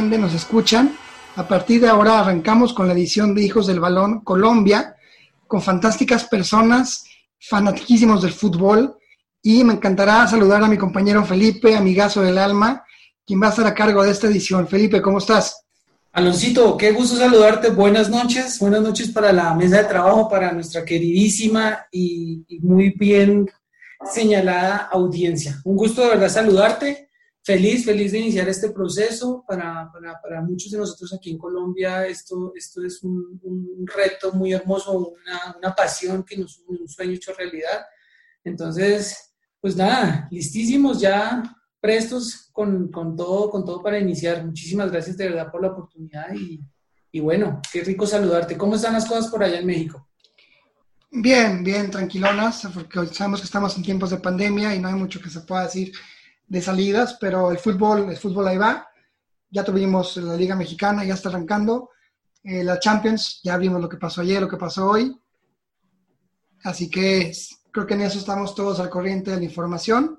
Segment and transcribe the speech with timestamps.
[0.00, 0.96] nos escuchan.
[1.36, 4.96] A partir de ahora arrancamos con la edición de Hijos del Balón Colombia,
[5.46, 7.04] con fantásticas personas,
[7.38, 8.96] fanatiquísimos del fútbol.
[9.42, 12.84] Y me encantará saludar a mi compañero Felipe, amigazo del alma,
[13.26, 14.66] quien va a estar a cargo de esta edición.
[14.66, 15.64] Felipe, ¿cómo estás?
[16.12, 17.70] Aloncito, qué gusto saludarte.
[17.70, 18.58] Buenas noches.
[18.60, 23.46] Buenas noches para la mesa de trabajo, para nuestra queridísima y, y muy bien
[24.10, 25.60] señalada audiencia.
[25.64, 27.10] Un gusto de verdad saludarte.
[27.44, 29.44] Feliz, feliz de iniciar este proceso.
[29.46, 34.32] Para, para, para muchos de nosotros aquí en Colombia esto, esto es un, un reto
[34.32, 37.84] muy hermoso, una, una, pasión que nos un sueño hecho realidad.
[38.44, 41.42] Entonces, pues nada, listísimos ya,
[41.80, 44.44] prestos con, con, todo, con todo para iniciar.
[44.44, 46.60] Muchísimas gracias de verdad por la oportunidad y,
[47.10, 48.56] y bueno, qué rico saludarte.
[48.56, 50.08] ¿Cómo están las cosas por allá en México?
[51.10, 55.20] Bien, bien, tranquilonas, porque sabemos que estamos en tiempos de pandemia y no hay mucho
[55.20, 55.92] que se pueda decir
[56.46, 58.86] de salidas, pero el fútbol, el fútbol ahí va.
[59.50, 61.90] Ya tuvimos la Liga Mexicana, ya está arrancando.
[62.44, 65.16] Eh, la Champions, ya vimos lo que pasó ayer, lo que pasó hoy.
[66.64, 67.32] Así que
[67.70, 70.18] creo que en eso estamos todos al corriente de la información.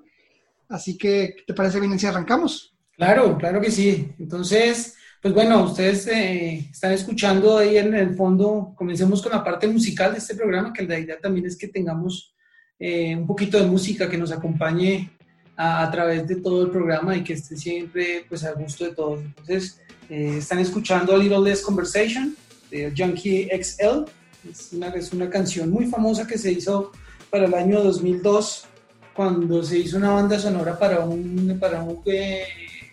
[0.68, 2.74] Así que, ¿te parece bien si arrancamos?
[2.96, 4.12] Claro, claro que sí.
[4.18, 9.66] Entonces, pues bueno, ustedes eh, están escuchando ahí en el fondo, comencemos con la parte
[9.66, 12.34] musical de este programa, que la idea también es que tengamos
[12.78, 15.12] eh, un poquito de música que nos acompañe
[15.56, 18.94] a, a, través de todo el programa y que esté siempre pues a gusto de
[18.94, 19.20] todos.
[19.20, 22.36] Entonces, eh, están escuchando Little Less Conversation
[22.70, 24.04] de Junkie XL,
[24.50, 26.92] es una, es una canción muy famosa que se hizo
[27.30, 28.66] para el año 2002,
[29.14, 32.44] cuando se hizo una banda sonora para un, para un eh,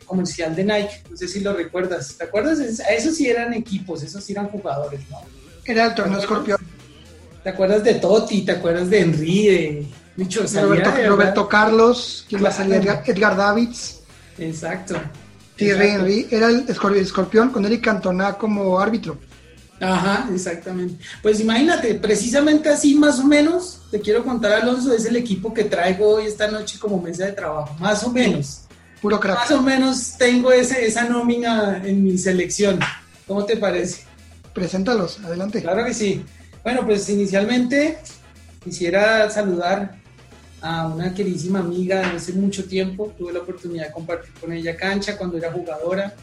[0.05, 2.59] comercial de Nike, no sé si lo recuerdas, ¿te acuerdas?
[2.59, 5.17] Esos sí eran equipos, esos sí eran jugadores, ¿no?
[5.65, 6.59] Era el torneo Escorpión.
[7.43, 8.43] ¿Te acuerdas de Totti?
[8.43, 9.47] ¿Te acuerdas de Henry?
[9.47, 9.85] De
[10.15, 10.43] Micho,
[11.07, 12.73] Roberto, Carlos, ¿quién claro.
[12.73, 14.01] Edgar, Edgar Davids.
[14.37, 14.95] Exacto.
[15.55, 19.19] Thierry Henry, era el Escorpión con Eric Cantona como árbitro.
[19.79, 21.03] Ajá, exactamente.
[21.21, 25.63] Pues imagínate, precisamente así más o menos, te quiero contar, Alonso, es el equipo que
[25.63, 28.61] traigo hoy esta noche como mesa de trabajo, más o menos.
[29.01, 29.39] Puro crack.
[29.39, 32.79] Más o menos tengo ese, esa nómina en mi selección.
[33.27, 34.03] ¿Cómo te parece?
[34.53, 35.61] Preséntalos, adelante.
[35.61, 36.23] Claro que sí.
[36.63, 37.97] Bueno, pues inicialmente
[38.63, 40.00] quisiera saludar
[40.61, 43.13] a una queridísima amiga de hace mucho tiempo.
[43.17, 46.13] Tuve la oportunidad de compartir con ella cancha cuando era jugadora.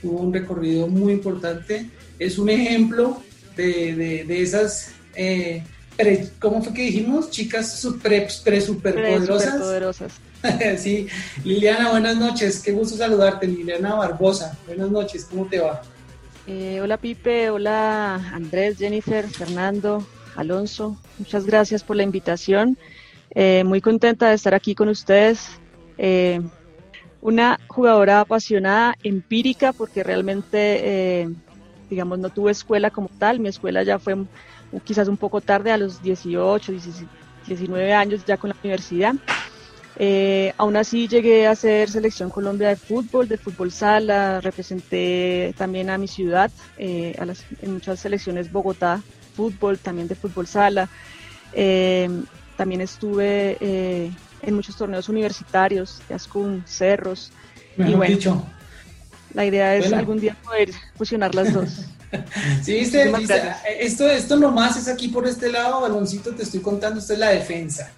[0.00, 1.90] Tuvo un recorrido muy importante.
[2.18, 3.22] Es un ejemplo
[3.56, 5.62] de, de, de esas, eh,
[5.96, 7.30] pre, ¿cómo fue que dijimos?
[7.30, 9.54] Chicas super, pre, super poderosas.
[9.60, 10.12] poderosas.
[10.78, 11.06] sí,
[11.44, 12.60] Liliana, buenas noches.
[12.60, 14.56] Qué gusto saludarte, Liliana Barbosa.
[14.66, 15.82] Buenas noches, ¿cómo te va?
[16.46, 20.04] Eh, hola Pipe, hola Andrés, Jennifer, Fernando,
[20.34, 20.96] Alonso.
[21.18, 22.76] Muchas gracias por la invitación.
[23.34, 25.48] Eh, muy contenta de estar aquí con ustedes.
[25.98, 26.40] Eh,
[27.20, 31.28] una jugadora apasionada, empírica, porque realmente,
[31.88, 33.38] digamos, no tuve escuela como tal.
[33.38, 34.16] Mi escuela ya fue
[34.84, 36.72] quizás un poco tarde, a los 18,
[37.46, 39.14] 19 años ya con la universidad.
[39.96, 45.90] Eh, aún así llegué a ser selección Colombia de fútbol, de fútbol sala, representé también
[45.90, 49.02] a mi ciudad eh, a las, en muchas selecciones Bogotá,
[49.34, 50.88] fútbol, también de fútbol sala.
[51.52, 52.08] Eh,
[52.62, 57.32] también estuve eh, en muchos torneos universitarios, Ascun, Cerros.
[57.76, 58.46] Mejor y bueno, dicho.
[59.34, 59.96] la idea es Bueno.
[59.96, 61.68] algún día poder fusionar las dos.
[62.62, 63.56] Sí, viste, viste, gracias.
[63.80, 67.30] esto, esto nomás es aquí por este lado, baloncito, te estoy contando, esto es la
[67.30, 67.90] defensa.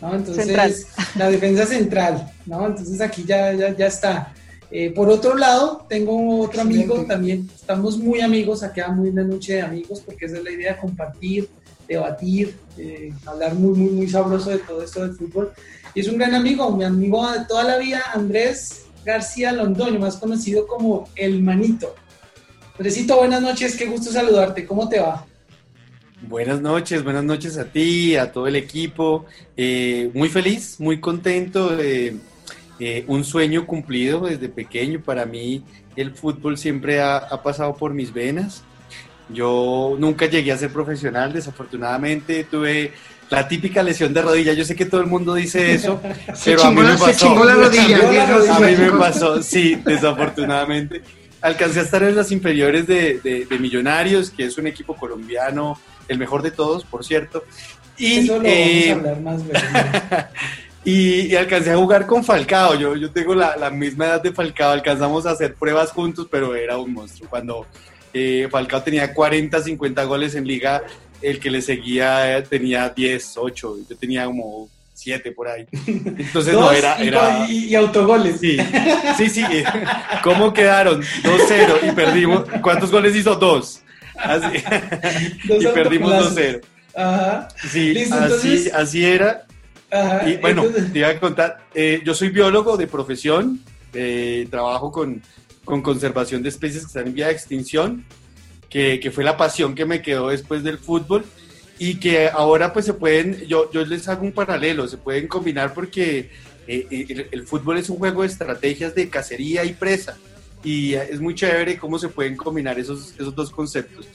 [0.00, 0.14] ¿no?
[0.14, 0.74] Entonces, Central.
[1.16, 2.66] la defensa central, ¿no?
[2.66, 4.32] Entonces aquí ya, ya, ya está.
[4.70, 7.12] Eh, por otro lado, tengo otro amigo Excelente.
[7.12, 10.78] también, estamos muy amigos, acá muy una noche de amigos, porque esa es la idea,
[10.80, 11.50] compartir,
[11.92, 15.52] debatir, eh, hablar muy, muy, muy sabroso de todo esto del fútbol.
[15.94, 20.16] Y es un gran amigo, mi amigo de toda la vida, Andrés García Londoño, más
[20.16, 21.94] conocido como El Manito.
[22.78, 25.26] Andresito, buenas noches, qué gusto saludarte, ¿cómo te va?
[26.28, 29.26] Buenas noches, buenas noches a ti, a todo el equipo.
[29.56, 31.78] Eh, muy feliz, muy contento.
[31.80, 32.16] eh,
[32.84, 35.00] eh, un sueño cumplido desde pequeño.
[35.00, 35.62] Para mí
[35.94, 38.64] el fútbol siempre ha pasado por mis venas.
[39.32, 42.92] Yo nunca llegué a ser profesional, desafortunadamente tuve
[43.30, 44.52] la típica lesión de rodilla.
[44.52, 46.00] Yo sé que todo el mundo dice eso,
[46.44, 47.26] pero a mí me se pasó.
[47.26, 48.56] chingó la rodilla.
[48.56, 51.02] A mí me pasó, sí, desafortunadamente.
[51.40, 55.78] Alcancé a estar en las inferiores de, de- de Millonarios, que es un equipo colombiano,
[56.08, 57.42] el mejor de todos, por cierto.
[57.98, 59.42] Y, Eso lo eh, vamos a hablar más
[60.84, 62.74] y, y alcancé a jugar con Falcao.
[62.74, 66.54] Yo, yo tengo la, la misma edad de Falcao, alcanzamos a hacer pruebas juntos, pero
[66.54, 67.28] era un monstruo.
[67.30, 67.66] Cuando
[68.12, 70.82] eh, Falcao tenía 40, 50 goles en liga,
[71.20, 75.66] el que le seguía eh, tenía 10, 8, yo tenía como siete por ahí.
[75.86, 76.96] Entonces no, era...
[76.96, 77.46] era...
[77.48, 78.38] Y, autogoles.
[78.38, 78.56] Sí,
[79.16, 79.44] sí, sí.
[80.22, 81.02] ¿Cómo quedaron?
[81.02, 82.44] 2-0 y perdimos.
[82.62, 83.34] ¿Cuántos goles hizo?
[83.34, 83.80] Dos.
[84.16, 84.62] Así.
[85.48, 86.60] y perdimos 2-0.
[86.94, 87.48] Ajá.
[87.68, 89.46] Sí, así, así era.
[89.90, 90.28] Ajá.
[90.28, 93.60] Y bueno, te iba a contar, eh, yo soy biólogo de profesión,
[93.92, 95.22] eh, trabajo con,
[95.64, 98.04] con conservación de especies que están en vía de extinción
[98.68, 101.24] que, que, fue la pasión que me quedó después del fútbol
[101.78, 105.74] y que ahora pues se pueden, yo, yo les hago un paralelo, se pueden combinar
[105.74, 106.30] porque
[106.66, 110.16] eh, eh, el, fútbol es un juego de estrategias de cacería y presa
[110.64, 114.06] y es muy chévere cómo se pueden combinar esos, esos dos conceptos,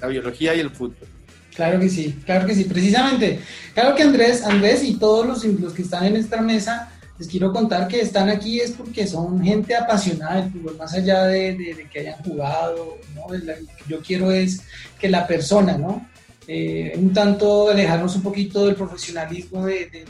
[0.00, 1.08] la biología y el fútbol.
[1.54, 3.40] Claro que sí, claro que sí, precisamente.
[3.74, 7.52] Claro que Andrés, Andrés y todos los, los que están en esta mesa les quiero
[7.52, 12.00] contar que están aquí es porque son gente apasionada del fútbol, más allá de, que
[12.00, 13.26] hayan jugado, ¿no?
[13.28, 14.62] lo que yo quiero es
[14.98, 16.06] que la persona, ¿no?
[16.48, 20.06] Eh, un tanto alejarnos un poquito del profesionalismo de,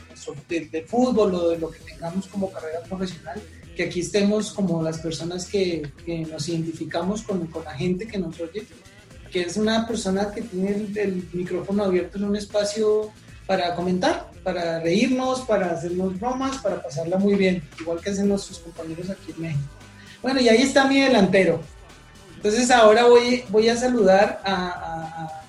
[0.47, 3.41] del fútbol o de lo que tengamos como carrera profesional,
[3.75, 8.19] que aquí estemos como las personas que, que nos identificamos con, con, la gente que
[8.19, 8.65] nos oye,
[9.31, 13.11] que es una persona que tiene el, el micrófono abierto en un espacio
[13.47, 18.59] para comentar, para reírnos, para hacernos bromas, para pasarla muy bien, igual que hacen nuestros
[18.59, 19.69] compañeros aquí en México.
[20.21, 21.61] Bueno, y ahí está mi delantero.
[22.35, 25.43] Entonces ahora voy, voy a saludar a,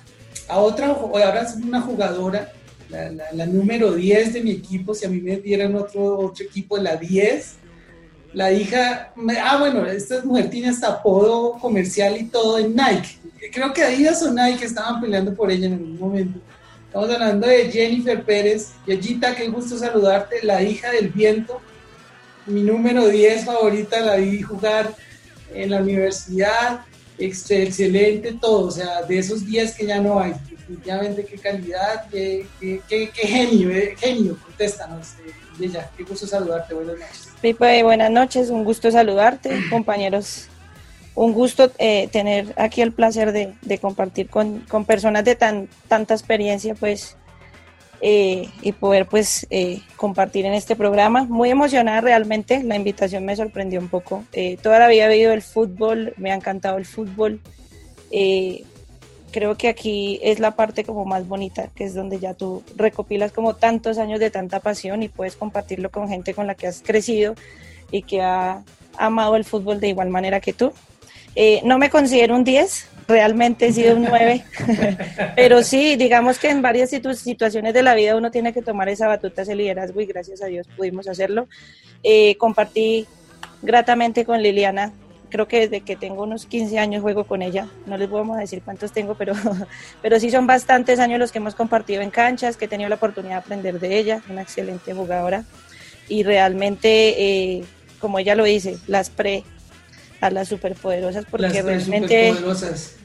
[0.47, 2.51] a, otra, ahora es una jugadora,
[2.89, 6.95] la, número 10 de mi equipo, si a mí me dieran otro, otro equipo, la
[6.95, 7.57] 10,
[8.33, 9.13] la hija,
[9.43, 13.19] ah bueno, esta mujer tiene hasta apodo comercial y todo en Nike.
[13.51, 16.39] Creo que Adidas o Nike estaban peleando por ella en algún momento.
[16.89, 18.71] Estamos hablando de Jennifer Pérez.
[18.87, 21.61] Yeyita, qué gusto saludarte, la hija del viento.
[22.47, 24.95] Mi número 10 favorita, la vi jugar
[25.53, 26.81] en la universidad.
[27.19, 30.33] Excelente todo, o sea, de esos 10 que ya no hay.
[30.49, 35.09] Definitivamente qué calidad, qué, qué, genio, eh, genio, contéstanos.
[35.59, 37.27] Eh, qué gusto saludarte, buenas noches.
[37.39, 40.49] Pipe, buenas noches, un gusto saludarte, compañeros
[41.19, 46.75] un gusto eh, tener aquí el placer de, compartir con, personas de tan, tanta experiencia,
[46.75, 47.17] pues,
[47.99, 51.25] eh, y poder, pues, eh, compartir en este programa.
[51.25, 54.23] Muy emocionada realmente, la invitación me sorprendió un poco.
[54.63, 57.41] toda la vida he vivido el fútbol, me ha encantado el fútbol.
[59.31, 63.33] creo que aquí es la parte como más bonita, que es donde ya tú recopilas
[63.33, 66.81] como tantos años de tanta pasión y puedes compartirlo con gente con la que has
[66.81, 67.35] crecido
[67.91, 68.63] y que ha
[68.97, 70.71] amado el fútbol de igual manera que tú.
[71.35, 74.43] Eh, no me considero un 10, realmente he sido un 9,
[75.35, 79.07] pero sí, digamos que en varias situaciones de la vida uno tiene que tomar esa
[79.07, 81.47] batuta, ese liderazgo y gracias a Dios pudimos hacerlo.
[82.03, 83.07] Eh, compartí
[83.61, 84.93] gratamente con Liliana,
[85.29, 88.41] creo que desde que tengo unos 15 años juego con ella, no les vamos a
[88.41, 89.33] decir cuántos tengo, pero,
[90.01, 92.95] pero sí son bastantes años los que hemos compartido en canchas, que he tenido la
[92.95, 95.45] oportunidad de aprender de ella, una excelente jugadora.
[96.07, 97.63] Y realmente, eh,
[97.99, 99.43] como ella lo dice, las pre
[100.21, 102.33] a las superpoderosas porque realmente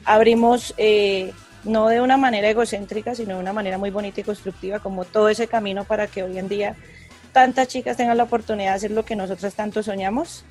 [0.03, 1.31] abrimos eh,
[1.63, 5.29] no de una manera egocéntrica, sino de una manera muy bonita y constructiva, como todo
[5.29, 6.75] ese camino para que hoy en día
[7.31, 10.45] tantas chicas tengan la oportunidad de hacer lo que nosotros tanto soñamos.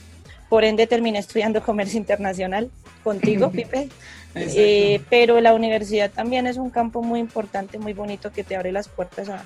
[0.49, 2.71] Por ende terminé estudiando comercio internacional
[3.03, 3.89] contigo, Pipe.
[4.35, 8.73] Eh, pero la universidad también es un campo muy importante, muy bonito que te abre
[8.73, 9.45] las puertas a,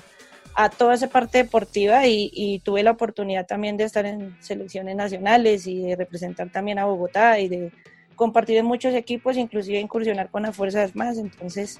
[0.55, 5.67] a toda esa parte deportiva y, tuve la oportunidad también de estar en selecciones nacionales
[5.67, 7.71] y de representar también a Bogotá y de
[8.15, 11.79] compartir en muchos equipos, inclusive incursionar con las fuerzas más, entonces,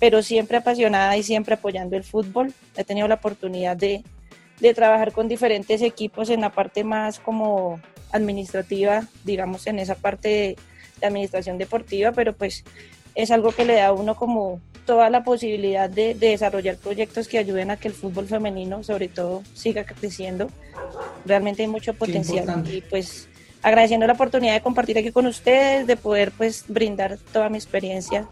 [0.00, 2.52] pero siempre apasionada y siempre apoyando el fútbol.
[2.76, 4.02] He tenido la oportunidad de,
[4.60, 10.28] de trabajar con diferentes equipos en la parte más como administrativa, digamos, en esa parte
[10.28, 10.56] de,
[11.00, 12.64] de administración deportiva, pero pues
[13.14, 17.36] es algo que le da a uno como toda la posibilidad de, desarrollar proyectos que
[17.36, 20.48] ayuden a que el fútbol femenino, sobre todo, siga creciendo.
[21.26, 23.28] Realmente hay mucho potencial y pues
[23.62, 28.26] agradeciendo la oportunidad de compartir aquí con ustedes, de poder pues brindar toda mi experiencia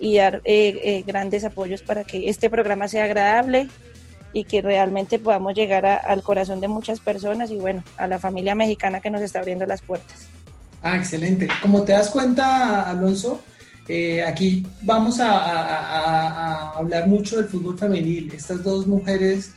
[0.00, 3.68] y dar eh, eh, grandes apoyos para que este programa sea agradable
[4.32, 8.54] y que realmente podamos llegar al corazón de muchas personas y bueno, a la familia
[8.54, 10.26] mexicana que nos está abriendo las puertas.
[10.82, 11.48] Ah, excelente.
[11.60, 13.42] Como te das cuenta, Alonso,
[13.88, 18.30] eh, aquí vamos a, hablar mucho del fútbol femenil.
[18.34, 19.52] Estas dos mujeres,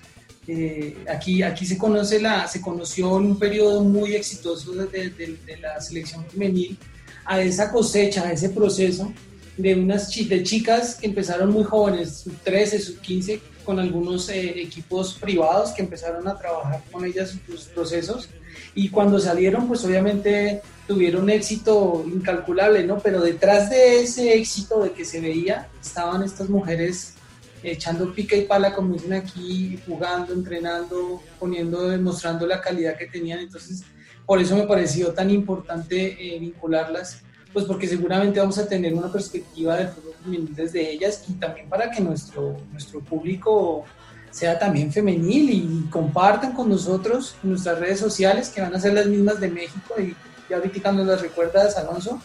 [0.47, 5.81] eh, aquí, aquí se, conoce la, se conoció en un periodo muy exitoso de, la
[5.81, 6.77] selección femenil
[7.25, 9.11] a esa cosecha, a ese proceso
[9.57, 14.61] de unas de chicas que empezaron muy jóvenes, sub 13, sub 15, con algunos eh,
[14.61, 18.29] equipos privados que empezaron a trabajar con ellas sus procesos
[18.73, 22.99] y cuando salieron pues obviamente tuvieron éxito incalculable, ¿no?
[22.99, 27.15] Pero detrás de ese éxito de que se veía estaban estas mujeres
[27.63, 33.39] echando pica y pala, como dicen aquí, jugando, entrenando, poniendo, demostrando la calidad que tenían.
[33.39, 33.83] Entonces,
[34.25, 37.21] por eso me pareció tan importante eh, vincularlas,
[37.53, 41.69] pues porque seguramente vamos a tener una perspectiva del fútbol femenil desde ellas y también
[41.69, 43.85] para que nuestro, nuestro público
[44.31, 49.05] sea también femenil y compartan con nosotros nuestras redes sociales que van a ser las
[49.05, 50.15] mismas de México y
[50.49, 52.21] ya ahorita nos las recuerdas, Alonso.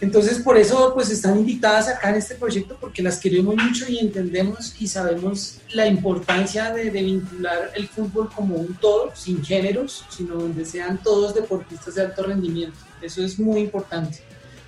[0.00, 3.98] Entonces, por eso, pues están invitadas acá en este proyecto porque las queremos mucho y
[3.98, 10.36] entendemos y sabemos la importancia de, vincular el fútbol como un todo, sin géneros, sino
[10.36, 12.78] donde sean todos deportistas de alto rendimiento.
[13.02, 14.22] Eso es muy importante.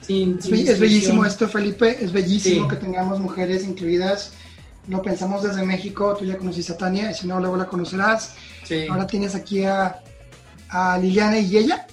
[0.08, 4.32] es, bellísimo esto, Felipe, es bellísimo que tengamos mujeres incluidas.
[4.88, 8.34] Lo pensamos desde México, tú ya conociste a Tania, y si no, luego la conocerás.
[8.88, 10.00] Ahora tienes aquí a,
[10.68, 11.86] a Liliana y ella.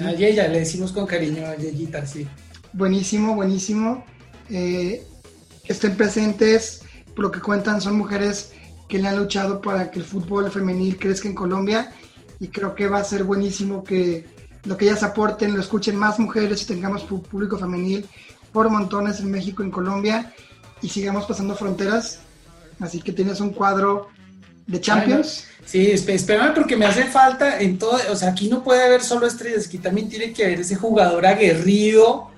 [0.00, 2.26] A ella, le decimos con cariño a Yeyita, sí
[2.72, 4.04] buenísimo, buenísimo.
[4.48, 5.06] Eh,
[5.64, 6.82] que estén presentes,
[7.14, 8.52] por lo que cuentan, son mujeres
[8.88, 11.92] que le han luchado para que el fútbol femenil crezca en Colombia
[12.40, 14.26] y creo que va a ser buenísimo que
[14.64, 18.06] lo que ellas aporten lo escuchen más mujeres y tengamos público femenil
[18.52, 20.34] por montones en México, en Colombia
[20.82, 22.20] y sigamos pasando fronteras.
[22.80, 24.08] Así que tienes un cuadro
[24.66, 25.46] de Champions.
[25.64, 29.26] Sí, espérame porque me hace falta en todo, o sea, aquí no puede haber solo
[29.26, 32.32] estrellas, aquí también tiene que haber ese jugador aguerrido,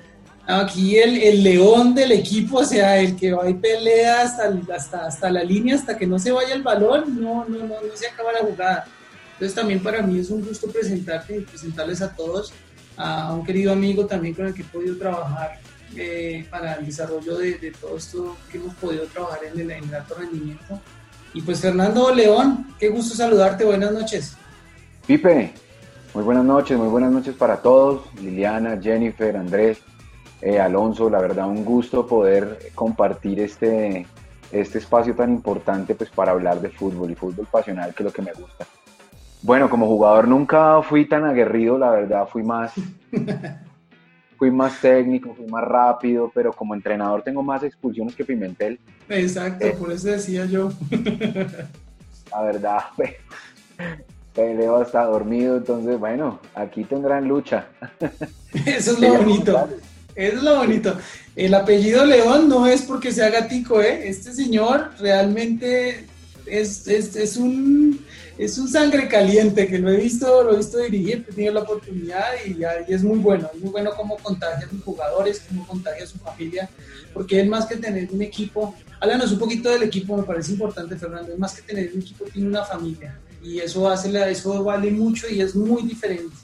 [0.47, 5.07] Aquí el, el, león del equipo, o sea, el que va y pelea hasta, hasta,
[5.07, 8.09] hasta la línea, hasta que no se vaya el balón, no, no, no, no se
[8.09, 8.85] acaba la jugada.
[9.33, 12.53] Entonces también para mí es un gusto presentarte y presentarles a todos
[12.97, 15.59] a un querido amigo también con el que he podido trabajar
[15.97, 19.85] eh, para el desarrollo de, de, todo esto que hemos podido trabajar en el, en
[19.85, 20.81] el alto rendimiento.
[21.33, 24.37] Y pues Fernando León, qué gusto saludarte, buenas noches.
[25.07, 25.53] Pipe,
[26.15, 29.79] muy buenas noches, muy buenas noches para todos, Liliana, Jennifer, Andrés,
[30.41, 34.07] eh, Alonso, la verdad un gusto poder compartir este,
[34.53, 38.13] este espacio tan importante pues para hablar de fútbol y fútbol pasional que es lo
[38.13, 38.67] que me gusta.
[39.43, 42.73] Bueno, como jugador nunca fui tan aguerrido, la verdad fui más,
[44.45, 48.79] fui más técnico, fui más rápido, pero como entrenador tengo más expulsiones que Pimentel.
[49.09, 50.71] Exacto, eh, por eso decía yo.
[52.31, 52.81] la verdad,
[54.35, 57.69] peleo hasta dormido, entonces bueno, aquí tendrán lucha.
[58.67, 59.67] Eso es lo bonito.
[60.15, 60.95] Es lo bonito.
[61.35, 64.09] El apellido León no es porque sea gatico, ¿eh?
[64.09, 66.05] Este señor realmente
[66.45, 68.04] es, es, un,
[68.37, 71.61] es un sangre caliente que lo he visto, lo he visto dirigir, he tenido la
[71.61, 73.49] oportunidad y, es muy bueno.
[73.55, 76.69] Es muy bueno cómo contagia a sus jugadores, cómo contagia a su familia,
[77.13, 78.75] porque es más que tener un equipo.
[79.01, 81.33] Háblanos un poquito del equipo, me parece importante, Fernando.
[81.33, 83.19] Es más que tener un equipo, tiene una familia.
[83.43, 86.35] Y eso, hace, eso vale mucho y es muy diferente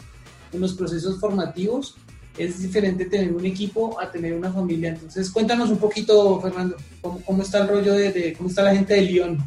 [0.53, 1.97] en los procesos formativos
[2.39, 4.91] es diferente tener un equipo a tener una familia.
[4.91, 9.03] Entonces, cuéntanos un poquito, Fernando, cómo, está el rollo de, cómo está la gente de
[9.03, 9.39] Lyon.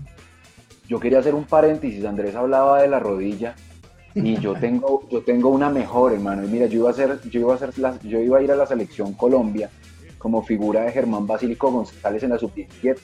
[0.88, 3.56] Yo quería hacer un paréntesis, Andrés hablaba de la rodilla
[4.16, 6.44] y yo tengo, yo tengo una mejor, hermano.
[6.44, 7.72] Y mira, yo iba a hacer, yo iba a hacer
[8.04, 9.70] yo iba a ir a la selección Colombia
[10.18, 12.98] como figura de Germán Basílico González en la sub-17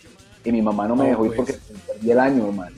[0.45, 1.59] y mi mamá no me dejó ir pues.
[1.59, 2.75] porque perdí el año, hermano.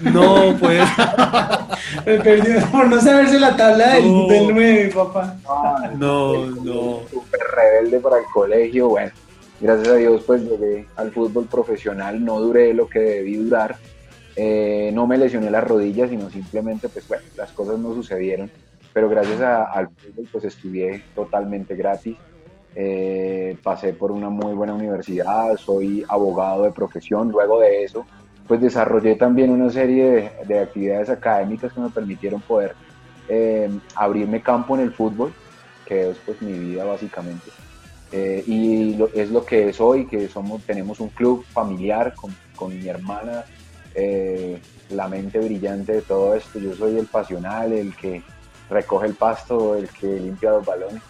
[0.00, 0.80] No, pues.
[2.06, 5.36] Me perdí por no saberse la tabla del, 9, papá.
[5.98, 7.00] No, no.
[7.10, 8.88] Súper rebelde para el colegio.
[8.90, 9.10] Bueno,
[9.60, 12.24] gracias a Dios, pues llegué al fútbol profesional.
[12.24, 13.76] No duré lo que debí durar.
[14.36, 18.50] Eh, no me lesioné las rodillas, sino simplemente, pues bueno, las cosas no sucedieron.
[18.92, 22.16] Pero gracias al fútbol, pues estudié totalmente gratis.
[22.74, 27.30] Eh, pasé por una muy buena universidad, soy abogado de profesión.
[27.30, 28.06] Luego de eso,
[28.46, 32.74] pues desarrollé también una serie de, actividades académicas que me permitieron poder
[33.28, 35.32] eh, abrirme campo en el fútbol,
[35.86, 37.50] que es pues mi vida básicamente.
[38.12, 42.76] Eh, y es lo que es hoy, que somos, tenemos un club familiar con, con
[42.76, 43.44] mi hermana,
[43.94, 46.58] eh, la mente brillante de todo esto.
[46.58, 48.22] Yo soy el pasional, el que
[48.68, 51.02] recoge el pasto, el que limpia los balones.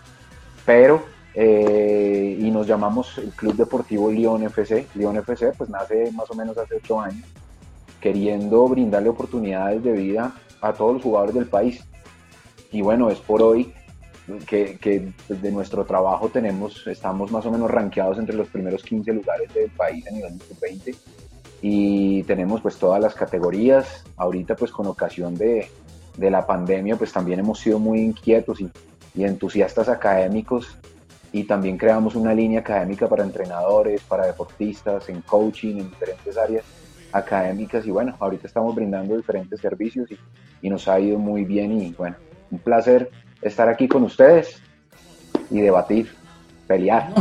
[0.64, 4.86] Pero eh, y nos llamamos el Club Deportivo Lyon FC.
[4.94, 7.26] Lyon FC pues nace más o menos hace ocho años,
[8.00, 11.84] queriendo brindarle oportunidades de vida a todos los jugadores del país.
[12.72, 13.72] Y bueno, es por hoy
[14.46, 19.12] que, que de nuestro trabajo tenemos, estamos más o menos rankeados entre los primeros 15
[19.12, 20.94] lugares del país a nivel 20
[21.62, 24.04] y tenemos pues todas las categorías.
[24.16, 25.68] Ahorita pues con ocasión de,
[26.16, 28.70] de la pandemia pues también hemos sido muy inquietos y,
[29.16, 30.78] entusiastas académicos
[31.32, 36.64] y también creamos una línea académica para entrenadores, para deportistas, en coaching, en diferentes áreas
[37.12, 40.08] académicas y bueno, ahorita estamos brindando diferentes servicios
[40.62, 42.16] y, nos ha ido muy bien y bueno,
[42.50, 43.10] un placer
[43.42, 44.62] estar aquí con ustedes
[45.50, 46.14] y debatir,
[46.66, 47.12] pelear.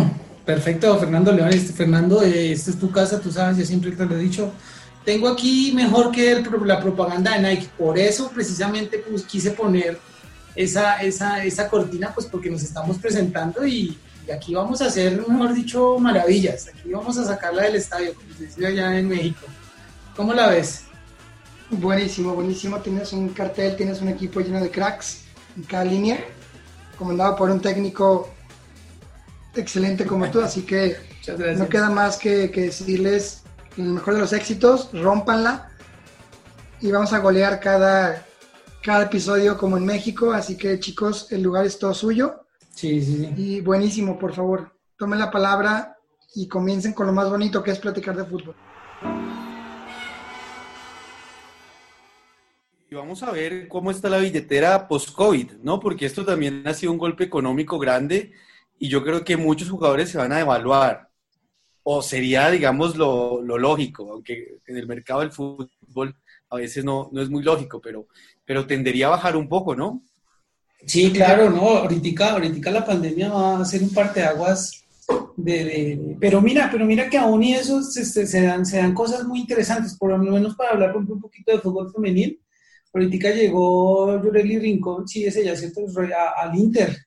[0.46, 1.50] Perfecto, Fernando León.
[1.50, 4.52] Este, Fernando, eh, esta es tu casa, tú sabes, yo siempre te lo he dicho.
[5.06, 7.70] Tengo aquí mejor que la propaganda de Nike.
[7.78, 10.00] Por eso, precisamente, pues, quise poner
[10.56, 13.98] esa, esa, esa cortina, pues porque nos estamos presentando y,
[14.34, 16.68] aquí vamos a hacer, mejor dicho, maravillas.
[16.68, 19.46] Aquí vamos a sacarla del estadio, como allá en México.
[20.16, 20.84] ¿Cómo la ves?
[21.72, 22.80] Buenísimo, buenísimo.
[22.80, 25.22] Tienes un cartel, tienes un equipo lleno de cracks
[25.56, 26.20] en cada línea,
[26.98, 28.30] comandado por un técnico
[29.56, 30.98] excelente como tú, así que
[31.58, 33.44] no queda más que, que decirles
[33.78, 35.72] el mejor de los éxitos, rompanla
[36.82, 38.26] y vamos a golear cada,
[38.84, 42.46] cada episodio como en México, así que chicos, el lugar es todo suyo.
[42.74, 43.34] Sí, sí, sí.
[43.36, 45.98] Y buenísimo, por favor, tomen la palabra
[46.36, 48.56] y comiencen con lo más bonito que es platicar de fútbol.
[52.92, 55.80] Y vamos a ver cómo está la billetera post-COVID, ¿no?
[55.80, 58.34] Porque esto también ha sido un golpe económico grande
[58.80, 61.10] y yo creo que muchos jugadores se van a evaluar.
[61.84, 66.16] O sería, digamos, lo, lo lógico, aunque en el mercado del fútbol
[66.50, 68.08] a veces no, no es muy lógico, pero,
[68.46, 70.02] pero tendería a bajar un poco, ¿no?
[70.86, 74.86] Sí, claro, no, ahorita, ahorita la pandemia va a ser un parteaguas
[75.36, 78.94] de, de, pero mira, pero mira que aún y eso se, se, dan, se dan
[78.94, 82.40] cosas muy interesantes, por lo menos para hablar un poquito de fútbol femenil.
[82.94, 85.82] Ahorita llegó Yoreli Rincón, sí, ese ya cierto,
[86.38, 86.98] al Inter.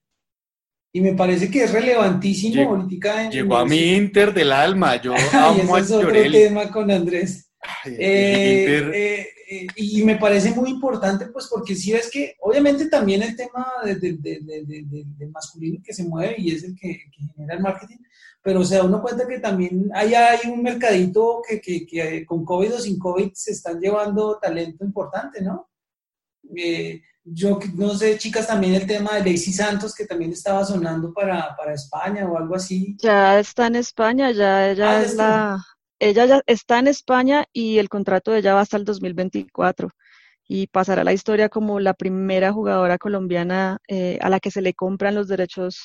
[0.94, 3.30] Y me parece que es relevantísimo llegó, ahorita.
[3.30, 7.50] llegó a mi Inter del alma, yo amo y ese es otro tema con Andrés.
[7.62, 12.88] Ay, eh, eh, eh, y me parece muy importante, pues, porque si ves que, obviamente,
[12.88, 16.88] también el tema del de, de, de, masculino que se mueve y es el que,
[16.88, 17.98] que, genera el marketing,
[18.42, 22.44] pero se da uno cuenta que también hay, hay un mercadito que, que, que, con
[22.44, 25.70] COVID o sin COVID se están llevando talento importante, ¿no?
[27.24, 31.54] Yo no sé, chicas, también el tema de Lacey Santos, que también estaba sonando para,
[31.56, 32.96] para España o algo así.
[33.00, 35.64] Ya está en España, ya ella ah, es la
[36.02, 39.88] ella ya está en España y el contrato de ella va hasta el 2024
[40.48, 44.62] y pasará a la historia como la primera jugadora colombiana eh, a la que se
[44.62, 45.80] le compran los derechos,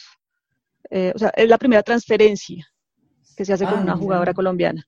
[0.89, 2.67] eh, o sea, es la primera transferencia
[3.35, 4.88] que se hace ah, con una jugadora colombiana.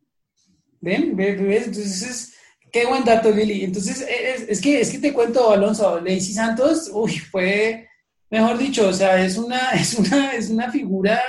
[0.82, 2.34] Ven, ven, entonces,
[2.72, 3.64] qué buen dato, Lili.
[3.64, 7.88] Entonces, es, es, que, es que te cuento, Alonso, Lacey Santos, uy, fue,
[8.30, 11.22] mejor dicho, o sea, es una, es una, es una figura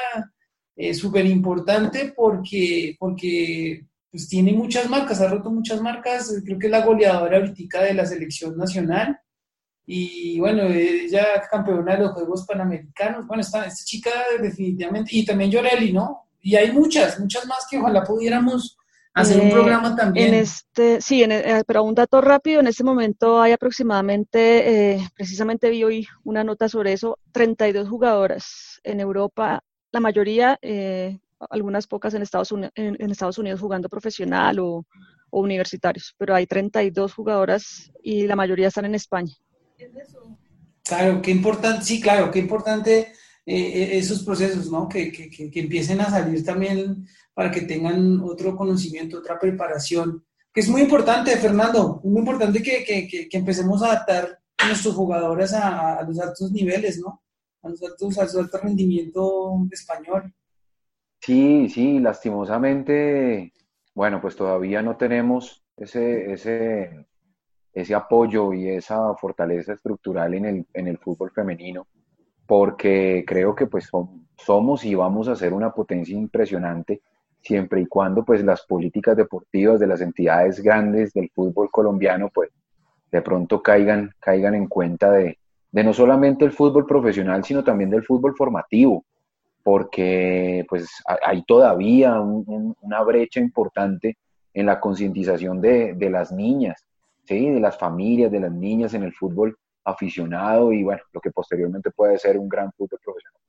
[0.77, 6.67] eh, súper importante porque, porque pues tiene muchas marcas, ha roto muchas marcas, creo que
[6.67, 9.21] es la goleadora ahorita de la selección nacional
[9.93, 15.51] y bueno, ella campeona de los Juegos Panamericanos, bueno, esta, esta chica definitivamente, y también
[15.51, 16.29] Llorelli, ¿no?
[16.41, 18.77] Y hay muchas, muchas más que ojalá pudiéramos
[19.15, 20.29] hacer un eh, programa también.
[20.29, 25.09] En este, sí, en, eh, pero un dato rápido, en este momento hay aproximadamente, eh,
[25.15, 31.19] precisamente vi hoy una nota sobre eso, 32 jugadoras en Europa, la mayoría eh,
[31.51, 34.85] algunas pocas en Estados, Unidos, en, Estados Unidos jugando profesional o,
[35.31, 39.35] o, universitarios, pero hay 32 jugadoras y la mayoría están en España.
[40.85, 43.13] Claro, qué importante, sí, claro, qué importante
[43.47, 44.89] eh, esos procesos, ¿no?
[44.89, 50.61] Que, que, que, empiecen a salir también para que tengan otro conocimiento, otra preparación, que
[50.61, 55.99] es muy importante, Fernando, muy importante que, que empecemos a adaptar a nuestros jugadores a,
[55.99, 57.23] a, los altos niveles, ¿no?
[57.63, 60.33] A los altos, a su alto rendimiento español.
[61.21, 63.53] Sí, sí, lastimosamente,
[63.95, 67.07] bueno, pues todavía no tenemos ese, ese,
[67.73, 71.87] ese apoyo y esa fortaleza estructural en el, en el fútbol femenino,
[72.47, 73.91] porque creo que pues
[74.37, 77.03] somos y vamos a ser una potencia impresionante
[77.43, 82.51] siempre y cuando pues las políticas deportivas de las entidades grandes del fútbol colombiano pues
[83.11, 85.39] de pronto caigan, caigan en cuenta de,
[85.73, 89.05] de no solamente el fútbol profesional, sino también del fútbol formativo
[89.63, 90.89] porque pues
[91.23, 94.17] hay todavía una brecha importante
[94.55, 96.85] en la concientización de, de, las niñas,
[97.25, 97.51] ¿sí?
[97.51, 101.91] de las familias, de las niñas en el fútbol aficionado y bueno, lo que posteriormente
[101.91, 103.41] puede ser un gran fútbol profesional.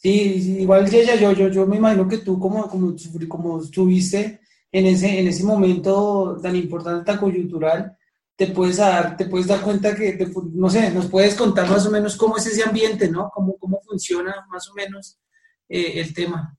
[0.00, 2.94] Sí, igual ella, yo, yo, yo me imagino que tú como, como,
[3.28, 4.40] como estuviste
[4.72, 7.98] en ese, en ese momento tan importante, tan coyuntural,
[8.34, 11.90] te puedes dar, te puedes dar cuenta que, no sé, nos puedes contar más o
[11.90, 13.28] menos cómo es ese ambiente, ¿no?
[13.28, 15.20] Cómo, cómo funciona más o menos
[15.68, 16.56] eh, el tema.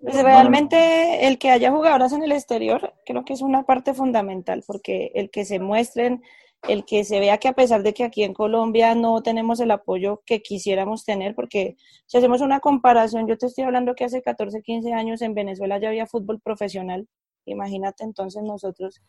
[0.00, 4.62] Pues realmente el que haya jugadoras en el exterior creo que es una parte fundamental,
[4.64, 6.22] porque el que se muestren,
[6.68, 9.70] el que se vea que a pesar de que aquí en Colombia no tenemos el
[9.70, 14.22] apoyo que quisiéramos tener, porque si hacemos una comparación, yo te estoy hablando que hace
[14.22, 17.06] 14, 15 años en Venezuela ya había fútbol profesional,
[17.44, 19.02] imagínate entonces nosotros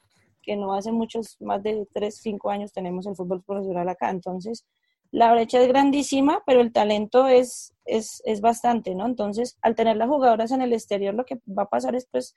[0.46, 4.12] que no hace muchos, más de 3, 5 años tenemos el fútbol profesional acá.
[4.12, 4.66] Entonces,
[5.12, 9.06] la brecha es grandísima, pero el talento es, es, es bastante, ¿no?
[9.06, 12.36] Entonces, al tener las jugadoras en el exterior, lo que va a pasar es pues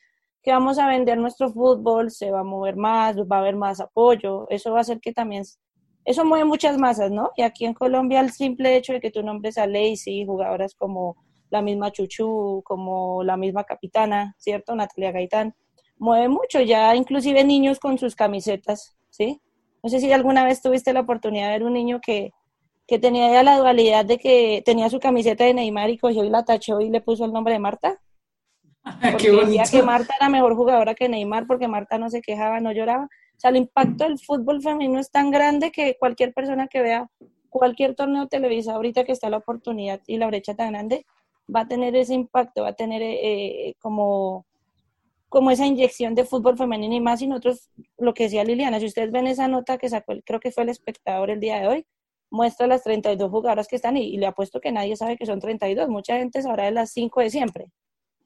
[0.52, 4.46] vamos a vender nuestro fútbol, se va a mover más, va a haber más apoyo,
[4.50, 5.44] eso va a hacer que también,
[6.04, 7.30] eso mueve muchas masas, ¿no?
[7.36, 11.16] Y aquí en Colombia el simple hecho de que tú nombres a Lacey, jugadoras como
[11.50, 14.74] la misma Chuchu, como la misma capitana, ¿cierto?
[14.74, 15.54] Natalia Gaitán,
[15.98, 19.40] mueve mucho, ya inclusive niños con sus camisetas, ¿sí?
[19.82, 22.32] No sé si alguna vez tuviste la oportunidad de ver un niño que,
[22.86, 26.30] que tenía ya la dualidad de que tenía su camiseta de Neymar y cogió y
[26.30, 28.00] la tachó y le puso el nombre de Marta.
[29.12, 32.72] Porque decía que Marta era mejor jugadora que Neymar porque Marta no se quejaba, no
[32.72, 33.04] lloraba.
[33.04, 37.08] O sea, el impacto del fútbol femenino es tan grande que cualquier persona que vea
[37.48, 41.06] cualquier torneo televisado ahorita que está la oportunidad y la brecha tan grande,
[41.54, 44.46] va a tener ese impacto, va a tener eh, como,
[45.28, 47.22] como esa inyección de fútbol femenino y más.
[47.22, 50.52] Y nosotros, lo que decía Liliana, si ustedes ven esa nota que sacó, creo que
[50.52, 51.86] fue el espectador el día de hoy,
[52.30, 55.40] muestra las 32 jugadoras que están y, y le apuesto que nadie sabe que son
[55.40, 55.88] 32.
[55.88, 57.66] Mucha gente sabrá de las 5 de siempre.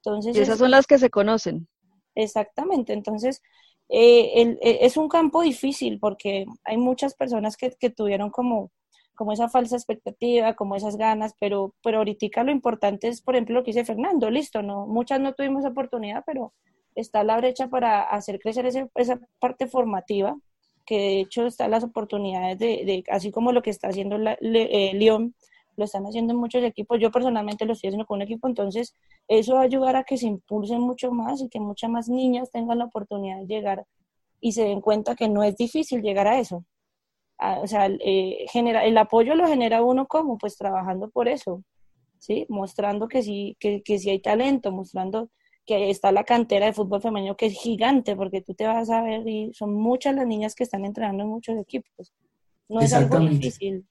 [0.05, 1.69] Entonces, y esas son las que se conocen.
[2.15, 3.41] Exactamente, entonces
[3.89, 8.71] eh, el, eh, es un campo difícil porque hay muchas personas que, que, tuvieron como,
[9.15, 13.55] como esa falsa expectativa, como esas ganas, pero, pero ahorita lo importante es, por ejemplo,
[13.55, 16.53] lo que dice Fernando, listo, no, muchas no tuvimos oportunidad, pero
[16.95, 20.37] está la brecha para hacer crecer ese, esa parte formativa,
[20.85, 24.37] que de hecho están las oportunidades de, de así como lo que está haciendo la,
[24.41, 25.35] le, eh, León,
[25.77, 28.95] lo están haciendo en muchos equipos, yo personalmente lo estoy haciendo con un equipo, entonces
[29.29, 32.51] eso va a ayudar a que se impulsen mucho más y que muchas más niñas
[32.51, 33.87] tengan la oportunidad de llegar
[34.41, 36.65] y se den cuenta que no es difícil llegar a eso.
[37.39, 41.63] o sea, eh, genera, el apoyo lo genera uno como, pues trabajando por eso,
[42.19, 42.47] ¿sí?
[42.49, 45.31] Mostrando que sí, que, que sí hay talento, mostrando
[45.65, 49.03] que está la cantera de fútbol femenino que es gigante, porque tú te vas a
[49.03, 52.13] ver y son muchas las niñas que están entrenando en muchos equipos.
[52.69, 53.87] No es algo difícil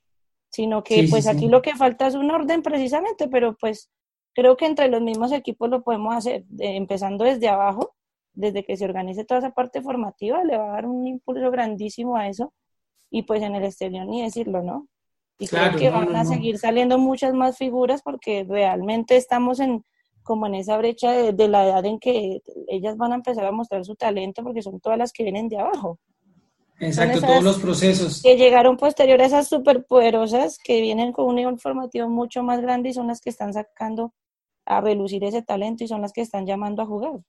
[0.51, 3.89] sino que pues aquí lo que falta es un orden precisamente, pero pues
[4.33, 7.95] creo que entre los mismos equipos lo podemos hacer, empezando desde abajo,
[8.33, 12.17] desde que se organice toda esa parte formativa, le va a dar un impulso grandísimo
[12.17, 12.53] a eso,
[13.09, 14.87] y pues en el exterior ni decirlo, ¿no?
[15.39, 19.83] Y creo que van a seguir saliendo muchas más figuras porque realmente estamos en
[20.21, 23.51] como en esa brecha de, de la edad en que ellas van a empezar a
[23.51, 25.97] mostrar su talento porque son todas las que vienen de abajo.
[26.81, 28.21] Exacto, todos los procesos.
[28.23, 32.89] Que llegaron posterior a esas superpoderosas que vienen con un nivel formativo mucho más grande
[32.89, 34.13] y son las que están sacando
[34.65, 37.19] a relucir ese talento y son las que están llamando a jugar.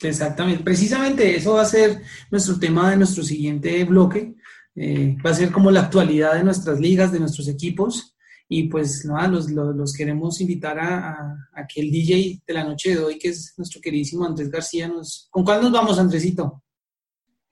[0.00, 4.34] Exactamente, precisamente eso va a ser nuestro tema de nuestro siguiente bloque.
[4.74, 8.16] Eh, va a ser como la actualidad de nuestras ligas, de nuestros equipos.
[8.48, 12.54] Y pues nada, los, los, los queremos invitar a, a, a, que el DJ de
[12.54, 15.28] la noche de hoy, que es nuestro queridísimo Andrés García, nos...
[15.30, 16.62] ¿con cuál nos vamos, Andresito?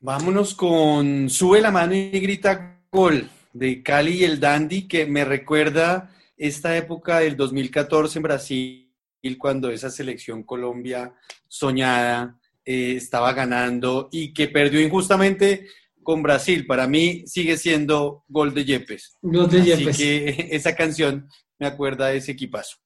[0.02, 5.26] Vámonos con Sube la mano y grita gol de Cali y el Dandy, que me
[5.26, 8.90] recuerda esta época del 2014 en Brasil,
[9.38, 11.14] cuando esa selección Colombia
[11.46, 15.68] soñada eh, estaba ganando y que perdió injustamente
[16.02, 16.66] con Brasil.
[16.66, 19.18] Para mí sigue siendo gol de Yepes.
[19.20, 19.88] Gol de Yepes.
[19.88, 22.78] Así que esa canción me acuerda de ese equipazo.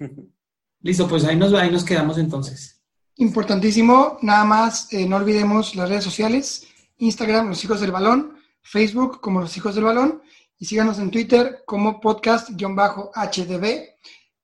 [0.80, 2.77] Listo, pues ahí nos, ahí nos quedamos entonces.
[3.20, 9.20] Importantísimo, nada más, eh, no olvidemos las redes sociales, Instagram, Los Hijos del Balón, Facebook
[9.20, 10.22] como Los Hijos del Balón,
[10.56, 13.88] y síganos en Twitter como podcast-hdb.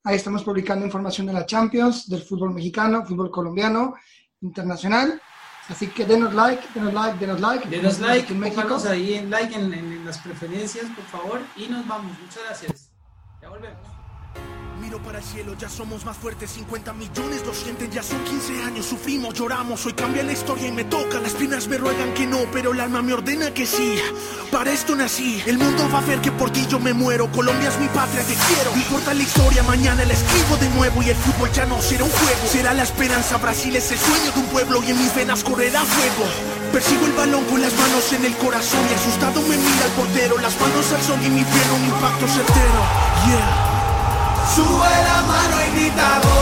[0.02, 3.94] Ahí estamos publicando información de la Champions, del fútbol mexicano, fútbol colombiano,
[4.40, 5.22] internacional.
[5.68, 7.68] Así que denos like, denos like, denos like.
[7.68, 8.76] Denos like, en México.
[8.88, 12.18] ahí en like en, en las preferencias, por favor, y nos vamos.
[12.20, 12.90] Muchas gracias.
[13.40, 14.03] Ya volvemos.
[14.80, 18.64] Miro para el cielo, ya somos más fuertes, 50 millones lo sienten, ya son 15
[18.64, 22.26] años, sufrimos, lloramos, hoy cambia la historia y me toca, las piernas me ruegan que
[22.26, 23.94] no, pero el alma me ordena que sí,
[24.50, 27.68] para esto nací, el mundo va a ver que por ti yo me muero, Colombia
[27.68, 31.08] es mi patria, te quiero, no importa la historia, mañana la escribo de nuevo y
[31.08, 34.40] el fútbol ya no será un juego, será la esperanza, Brasil es el sueño de
[34.40, 36.28] un pueblo y en mis venas correrá fuego,
[36.72, 40.36] persigo el balón con las manos en el corazón y asustado me mira el portero,
[40.38, 42.80] las manos al son y mi piel un impacto certero,
[43.28, 43.73] yeah.
[44.46, 46.33] Sube la mano y grita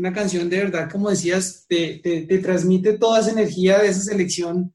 [0.00, 4.00] Una canción de verdad, como decías, te, te- te transmite toda esa energía de esa
[4.00, 4.74] selección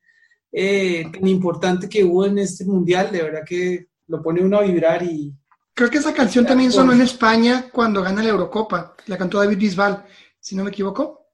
[0.51, 3.11] eh, tan importante que hubo en este mundial.
[3.11, 5.33] De verdad que lo pone uno a vibrar y
[5.73, 8.95] Creo que esa canción también sonó en España cuando gana la Eurocopa.
[9.07, 10.05] La cantó David Bisbal,
[10.39, 11.25] si no me equivoco.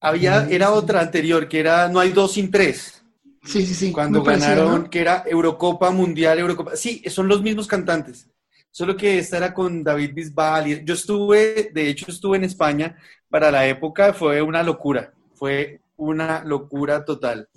[0.00, 3.02] Había, era otra anterior, que era No hay dos sin tres.
[3.44, 3.90] Sí, sí, sí.
[3.90, 4.90] Cuando parecido, ganaron, ¿no?
[4.90, 6.76] que era Eurocopa Mundial, Eurocopa.
[6.76, 8.28] Sí, son los mismos cantantes.
[8.72, 10.66] Solo que esta era con David Bisbal.
[10.66, 12.96] y- Yo estuve, de hecho, estuve en España
[13.28, 15.12] para la época, fue una locura.
[15.34, 17.48] Fue una locura total.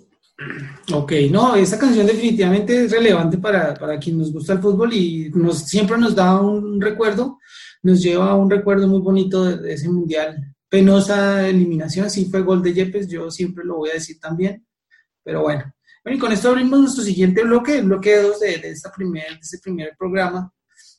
[0.92, 5.30] Ok, no, esta canción definitivamente es relevante para, para quien nos gusta el fútbol y
[5.34, 7.38] nos, siempre nos da un recuerdo,
[7.82, 10.54] nos lleva a un recuerdo muy bonito de, de ese mundial.
[10.68, 14.66] Penosa eliminación, sí fue gol de Yepes, yo siempre lo voy a decir también,
[15.24, 15.72] pero bueno.
[16.04, 19.30] Bueno, y con esto abrimos nuestro siguiente bloque, el bloque 2 de, de, esta primer,
[19.30, 20.52] de este primer programa.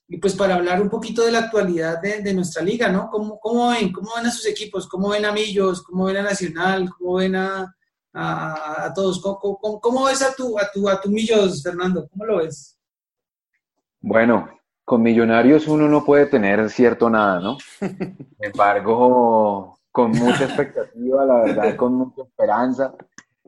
[0.10, 3.10] Y pues para hablar un poquito de la actualidad de, nuestra liga, ¿no?
[3.10, 3.92] ¿Cómo, ¿Cómo ven?
[3.92, 4.88] ¿Cómo ven a sus equipos?
[4.88, 5.84] ¿Cómo ven a Millos?
[5.84, 6.90] ¿Cómo ven a Nacional?
[6.98, 7.76] ¿Cómo ven a,
[8.14, 9.22] a, todos.
[9.22, 12.08] ¿Cómo, cómo, cómo ves a tu, a, tu, a tu Millos, Fernando?
[12.10, 12.78] ¿Cómo lo ves?
[14.00, 14.50] Bueno,
[14.86, 17.58] con Millonarios uno no puede tener cierto nada, ¿no?
[17.80, 22.94] Sin embargo, con mucha expectativa, la verdad, con mucha esperanza,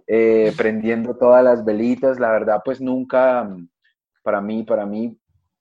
[0.06, 3.50] eh, prendiendo todas las velitas, la verdad, pues nunca,
[4.24, 5.17] para mí, para mí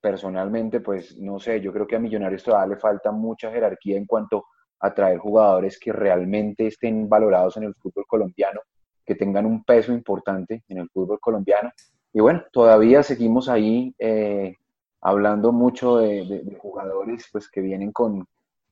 [0.09, 4.07] personalmente, pues no sé, yo creo que a Millonarios todavía le falta mucha jerarquía en
[4.07, 4.47] cuanto
[4.81, 8.61] a traer jugadores que realmente estén valorados en el fútbol colombiano,
[9.05, 11.71] que tengan un peso importante en el fútbol colombiano.
[12.11, 14.55] Y bueno, todavía seguimos ahí eh,
[15.03, 18.27] hablando mucho de, de, jugadores pues, que vienen con,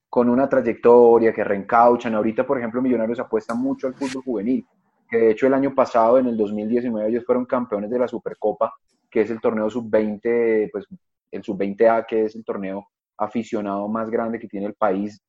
[0.09, 2.15] con una trayectoria, que reencauchan.
[2.15, 4.65] Ahorita, por ejemplo, Millonarios apuesta mucho al fútbol juvenil,
[5.07, 8.73] que de hecho el año pasado, en el 2019, ellos fueron campeones de la Supercopa,
[9.11, 10.87] que es el torneo sub-20, pues
[11.31, 12.87] el sub-20A, que es el torneo
[13.19, 15.21] aficionado más grande que tiene el país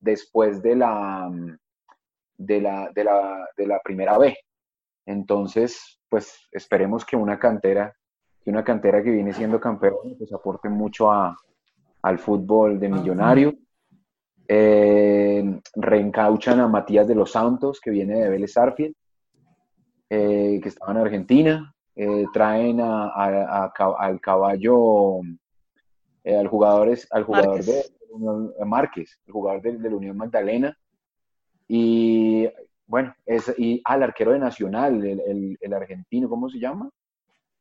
[0.00, 1.30] después de la,
[2.36, 4.36] de la, de la, de la primera B.
[5.06, 7.94] Entonces, pues esperemos que una cantera,
[8.42, 11.36] que una cantera que viene siendo campeón, pues aporte mucho a,
[12.02, 13.54] al fútbol de millonario.
[14.48, 18.94] Eh, reencauchan a Matías de los Santos, que viene de Vélez Arfield,
[20.10, 21.74] eh, que estaba en Argentina.
[21.96, 25.20] Eh, traen a, a, a, al caballo,
[26.26, 27.92] eh, al jugador, al jugador Márquez.
[28.58, 30.76] de Márquez, el jugador de, de la Unión Magdalena.
[31.68, 32.48] Y
[32.84, 36.90] bueno, es, y al arquero de Nacional, el, el, el, argentino, ¿cómo se llama?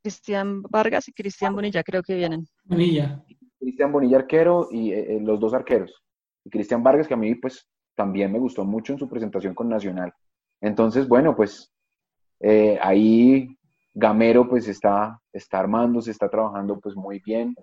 [0.01, 2.47] Cristian Vargas y Cristian Bonilla, creo que vienen.
[2.63, 3.23] Bonilla.
[3.59, 6.03] Cristian Bonilla, arquero, y eh, los dos arqueros.
[6.43, 9.69] Y Cristian Vargas, que a mí, pues, también me gustó mucho en su presentación con
[9.69, 10.11] Nacional.
[10.59, 11.71] Entonces, bueno, pues,
[12.39, 13.55] eh, ahí
[13.93, 17.55] Gamero, pues, está, está armando, se está trabajando, pues, muy bien.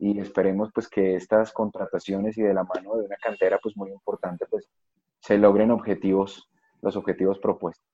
[0.00, 3.90] Y esperemos, pues, que estas contrataciones y de la mano de una cantera, pues, muy
[3.90, 4.68] importante, pues,
[5.20, 6.50] se logren objetivos
[6.82, 7.86] los objetivos propuestos.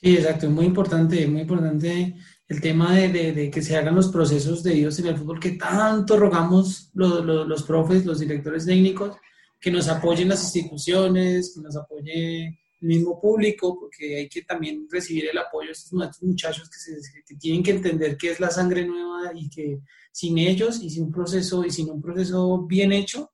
[0.00, 2.14] Sí, exacto, muy importante, muy importante
[2.46, 6.16] el tema de, que se hagan los procesos de Dios en el fútbol que tanto
[6.16, 9.16] rogamos los, los, profes, los directores técnicos,
[9.60, 14.86] que nos apoyen las instituciones, que nos apoye el mismo público, porque hay que también
[14.90, 18.86] recibir el apoyo de estos muchachos que, que tienen que entender qué es la sangre
[18.86, 19.80] nueva y que
[20.12, 23.32] sin ellos y sin un proceso y sin un proceso bien hecho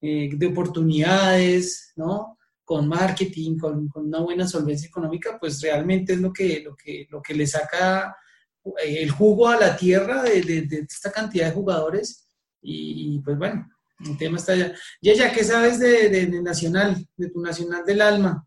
[0.00, 2.36] eh, de oportunidades, ¿no?
[2.66, 7.06] con marketing, con, con, una buena solvencia económica, pues realmente es lo que, lo que,
[7.08, 8.16] lo que le saca
[8.82, 12.28] eh, el jugo a la tierra de, de, esta cantidad de jugadores.
[12.60, 13.68] Y, pues bueno,
[14.04, 14.74] el tema está ya.
[15.00, 18.45] ya ¿qué sabes de, de, Nacional, de tu Nacional del Alma?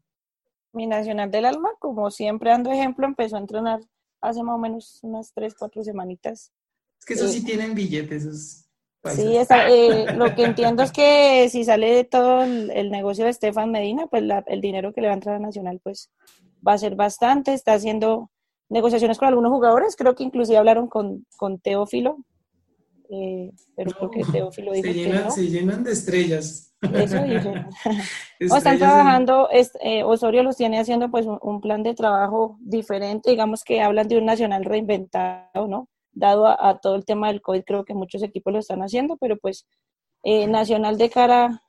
[0.79, 3.81] Mi Nacional del Alma, como siempre dando ejemplo, empezó a entrenar
[4.21, 6.53] hace más o menos unas tres, cuatro semanitas.
[6.97, 8.65] Es que eso sí tienen billetes,
[9.15, 13.71] Sí, eh, lo que entiendo es que si sale de todo el, negocio de Estefan
[13.71, 16.09] Medina, pues el dinero que le va a entrar a Nacional pues
[16.65, 17.53] va a ser bastante.
[17.53, 18.29] Está haciendo
[18.69, 22.17] negociaciones con algunos jugadores, creo que inclusive hablaron con, con Teófilo,
[23.09, 26.68] eh, pero creo que Teófilo dijo se llenan, que Se llenan de estrellas.
[26.81, 27.17] Eso
[28.57, 33.81] están trabajando, eh, Osorio los tiene haciendo pues un, plan de trabajo diferente, digamos que
[33.81, 35.89] hablan de un Nacional reinventado, ¿no?
[36.11, 39.37] dado a, todo el tema del COVID, creo que muchos equipos lo están haciendo, pero
[39.37, 39.67] pues
[40.23, 41.61] eh, Nacional de cara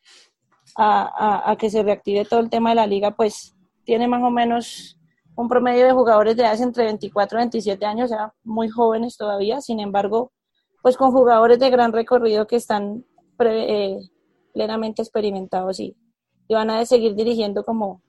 [0.77, 4.99] a, que se reactive todo el tema de la liga, pues tiene más o menos
[5.37, 9.17] un promedio de jugadores de hace entre 24 y 27 años, o sea, muy jóvenes
[9.17, 10.33] todavía, sin embargo,
[10.83, 13.05] pues con jugadores de gran recorrido que están
[13.41, 13.99] eh,
[14.53, 15.97] plenamente experimentados y,
[16.49, 18.03] y, van a seguir dirigiendo como,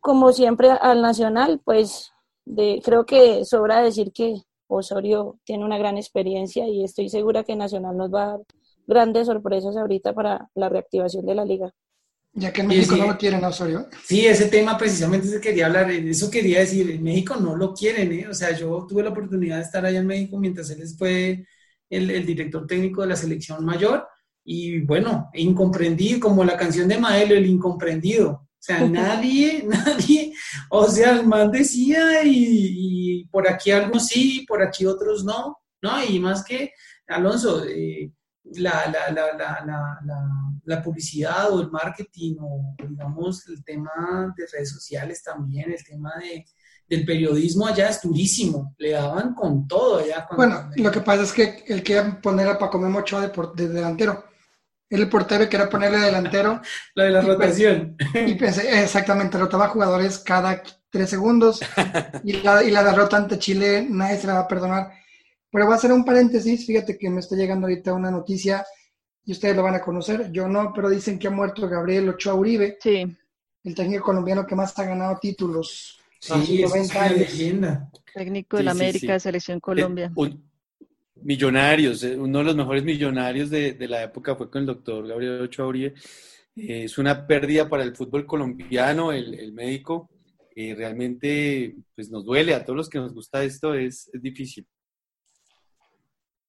[0.00, 2.12] como siempre al Nacional, pues
[2.44, 7.56] de, creo que sobra decir que Osorio tiene una gran experiencia y estoy segura que
[7.56, 8.40] Nacional nos va a dar
[8.86, 11.72] grandes sorpresas ahorita para la reactivación de la liga.
[12.32, 13.88] Ya que en México no lo quieren, Osorio.
[14.04, 18.12] Sí, ese tema precisamente se quería hablar, eso quería decir, en México no lo quieren,
[18.12, 18.28] ¿eh?
[18.28, 21.44] o sea, yo tuve la oportunidad de estar allá en México mientras él fue
[21.88, 24.06] el, el director técnico de la selección mayor
[24.44, 30.32] y bueno, incomprendido, como la canción de Maelo, el incomprendido, o sea, nadie, nadie,
[30.68, 36.04] o sea, el man decía y, por aquí algunos sí, por aquí otros no, ¿no?
[36.04, 36.72] Y más que,
[37.08, 38.12] Alonso, eh,
[38.54, 45.22] la, la, la, la, publicidad o el marketing o, digamos, el tema de redes sociales
[45.22, 46.44] también, el tema de,
[46.88, 50.26] del periodismo allá es durísimo, le daban con todo allá.
[50.36, 54.29] Bueno, lo que pasa es que él quería poner a Paco Memo Ochoa de delantero
[54.90, 56.60] el portero que era ponerle delantero.
[56.94, 57.96] Lo de la rotación.
[58.14, 61.60] y pensé, exactamente, rotaba jugadores cada tres segundos
[62.24, 64.92] y la, y la derrota ante Chile nadie se la va a perdonar.
[65.50, 68.64] Pero va a ser un paréntesis, fíjate que me está llegando ahorita una noticia
[69.24, 72.34] y ustedes lo van a conocer, yo no, pero dicen que ha muerto Gabriel Ochoa
[72.34, 73.16] Uribe, sí.
[73.64, 76.00] el técnico colombiano que más ha ganado títulos.
[76.20, 77.90] Sí, es una leyenda.
[78.12, 80.12] Técnico de la América, de Selección Colombia.
[80.16, 80.36] Eh,
[81.22, 85.42] Millonarios, eh, uno de los mejores millonarios de, la época fue con el doctor Gabriel
[85.42, 85.92] Ochoa eh,
[86.56, 90.10] es una pérdida para el fútbol colombiano, el, médico.
[90.54, 94.66] Eh, realmente pues nos duele, a todos los que nos gusta esto es, difícil.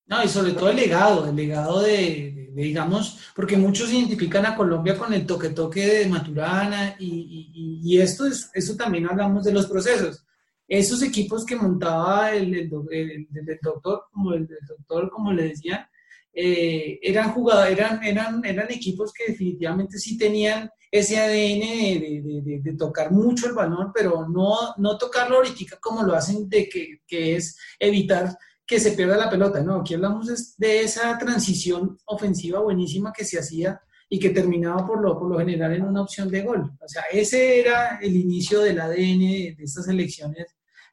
[0.07, 4.97] No, y sobre todo el legado, el legado de, digamos, porque muchos identifican a Colombia
[4.97, 10.25] con el toque-toque de Maturana y, y, esto es, eso también hablamos de los procesos
[10.71, 15.89] esos equipos que montaba el, doctor, como el, doctor, como le decía,
[16.34, 23.12] eh, eran jugadores, eran, eran, eran equipos que definitivamente sí tenían ese ADN de, tocar
[23.12, 27.57] mucho el balón, pero no, no tocarlo ahorita como lo hacen de que, que es
[27.77, 28.34] evitar
[28.65, 29.81] que se pierda la pelota, ¿no?
[29.81, 35.19] Aquí hablamos de esa transición ofensiva buenísima que se hacía y que terminaba por lo,
[35.19, 36.71] por lo general en una opción de gol.
[36.79, 40.47] O sea, ese era el inicio del ADN de, estas elecciones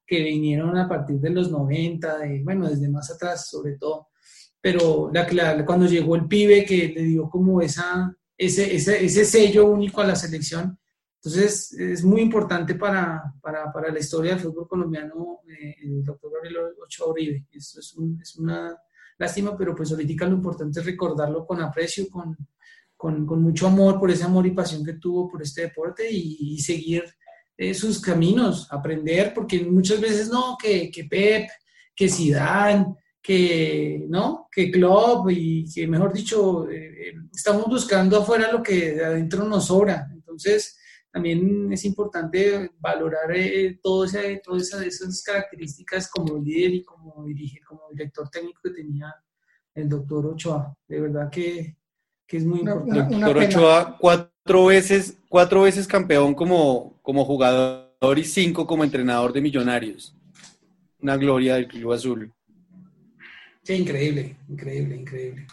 [0.08, 4.08] que vinieron a partir de los 90, de, bueno, desde más atrás sobre todo.
[4.58, 9.66] Pero la, cuando llegó el pibe que le dio como esa, ese, ese, ese sello
[9.66, 10.78] único a la selección,
[11.16, 16.32] entonces es muy importante para, para, para la historia del fútbol colombiano eh, el doctor
[16.32, 17.46] Gabriel Ochoa Uribe.
[17.52, 18.74] Esto es, un, es, una
[19.18, 22.34] lástima, pero pues ahorita lo importante es recordarlo con aprecio, con,
[22.96, 26.54] con, con, mucho amor por ese amor y pasión que tuvo por este deporte y,
[26.54, 27.04] y seguir
[27.74, 31.48] sus caminos, aprender, porque muchas veces no, que, que Pep,
[31.94, 34.48] que Zidane, que, ¿no?
[34.50, 39.66] que Klopp y que, mejor dicho, eh, estamos buscando afuera lo que de adentro nos
[39.66, 40.08] sobra.
[40.12, 40.78] Entonces,
[41.10, 48.28] también es importante valorar eh, todas esas características como líder y como, dirige, como director
[48.30, 49.12] técnico que tenía
[49.74, 50.76] el doctor Ochoa.
[50.86, 51.76] De verdad que,
[52.26, 53.16] que es muy importante.
[53.16, 54.32] doctor Ochoa, cuatro
[54.66, 60.14] veces, cuatro veces campeón como, como jugador y cinco como entrenador de Millonarios.
[61.00, 62.32] Una gloria del Club Azul.
[63.62, 65.46] Sí, increíble, increíble, increíble.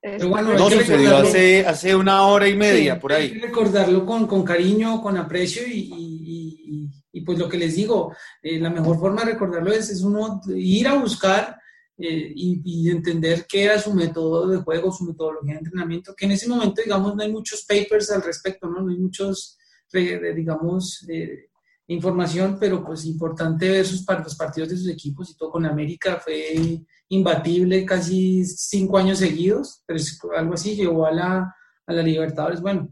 [0.00, 3.24] Pero bueno, no sucedió hace, hace una hora y media, por ahí.
[3.24, 7.74] Hay que recordarlo con, con cariño, con aprecio y, y, y, pues lo que les
[7.74, 11.58] digo, eh, la mejor forma de recordarlo es, es uno ir a buscar
[11.96, 16.32] eh, y, entender qué era su método de juego, su metodología de entrenamiento, que en
[16.32, 19.56] ese momento, digamos, no hay muchos papers al respecto, no, no hay muchos,
[19.92, 21.50] digamos, eh,
[21.86, 26.20] información, pero pues importante ver sus, los partidos de sus equipos y todo con América
[26.22, 30.00] fue imbatible casi cinco años seguidos, pero
[30.36, 31.54] algo así llegó a la,
[31.86, 32.60] a la Libertadores.
[32.60, 32.88] Bueno,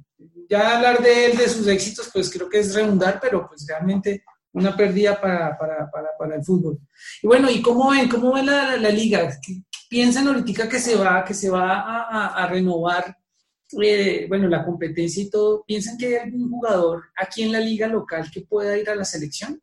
[0.48, 4.22] ya hablar de él, de sus éxitos, pues creo que es redundar, pero pues realmente
[4.52, 6.78] una pérdida para, para, para, para el fútbol.
[7.22, 9.30] Y bueno, ¿y cómo ven, cómo ven la, la, liga?
[9.88, 13.16] ¿Piensan ahorita que se va, que se va a, a, renovar
[13.82, 17.86] eh, bueno, la competencia y todo, ¿piensan que hay algún jugador aquí en la liga
[17.86, 19.62] local que pueda ir a la selección?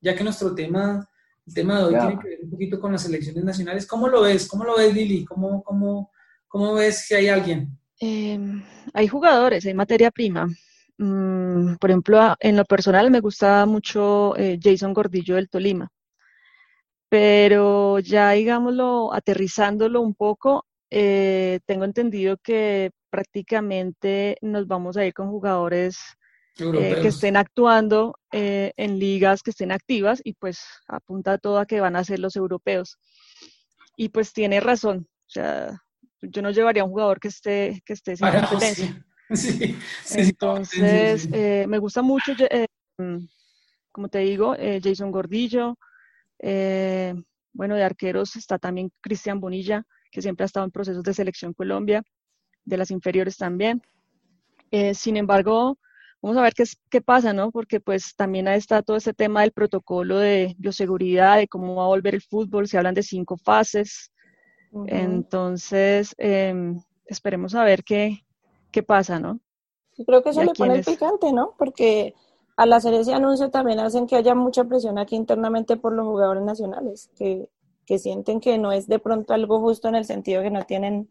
[0.00, 1.08] Ya que nuestro tema,
[1.46, 3.86] el tema de hoy tiene que ver un poquito con las selecciones nacionales.
[3.86, 4.48] ¿Cómo lo ves?
[4.48, 5.24] ¿Cómo lo ves, Lili?
[5.24, 6.10] ¿Cómo, cómo,
[6.48, 7.78] cómo ves que hay alguien?
[8.00, 8.62] Em,
[8.92, 10.48] hay jugadores, hay materia prima.
[10.98, 15.88] Mm, por ejemplo, en lo personal me gustaba mucho eh, Jason Gordillo del Tolima.
[17.08, 25.14] Pero ya, digámoslo, aterrizándolo un poco, eh, tengo entendido que prácticamente nos vamos a ir
[25.14, 25.98] con jugadores
[26.58, 31.66] eh, que estén actuando eh, en ligas que estén activas y pues apunta todo a
[31.66, 32.98] que van a ser los europeos.
[33.96, 35.82] Y pues tiene razón, o sea,
[36.22, 39.04] yo no llevaría a un jugador que esté, que esté sin competencia.
[40.14, 42.32] Entonces, eh, me gusta mucho,
[43.92, 45.76] como te digo, Jason Gordillo.
[46.40, 51.52] bueno, de arqueros está también Cristian Bonilla, que siempre ha estado en procesos de selección
[51.52, 52.02] Colombia
[52.66, 53.80] de las inferiores también.
[54.70, 55.78] Eh, sin embargo,
[56.20, 57.50] vamos a ver qué, qué pasa, ¿no?
[57.50, 61.88] Porque pues también está todo ese tema del protocolo de bioseguridad, de cómo va a
[61.88, 64.12] volver el fútbol, se hablan de cinco fases.
[64.88, 68.25] Entonces, em, esperemos a ver qué,
[68.76, 69.40] qué pasa, ¿no?
[70.04, 71.54] creo que eso le pone el picante, ¿no?
[71.56, 72.14] Porque
[72.58, 76.42] al hacer ese anuncio también hacen que haya mucha presión aquí internamente por los jugadores
[76.42, 77.48] nacionales, que,
[77.86, 81.08] que sienten que no es de pronto algo justo en el sentido que no tienen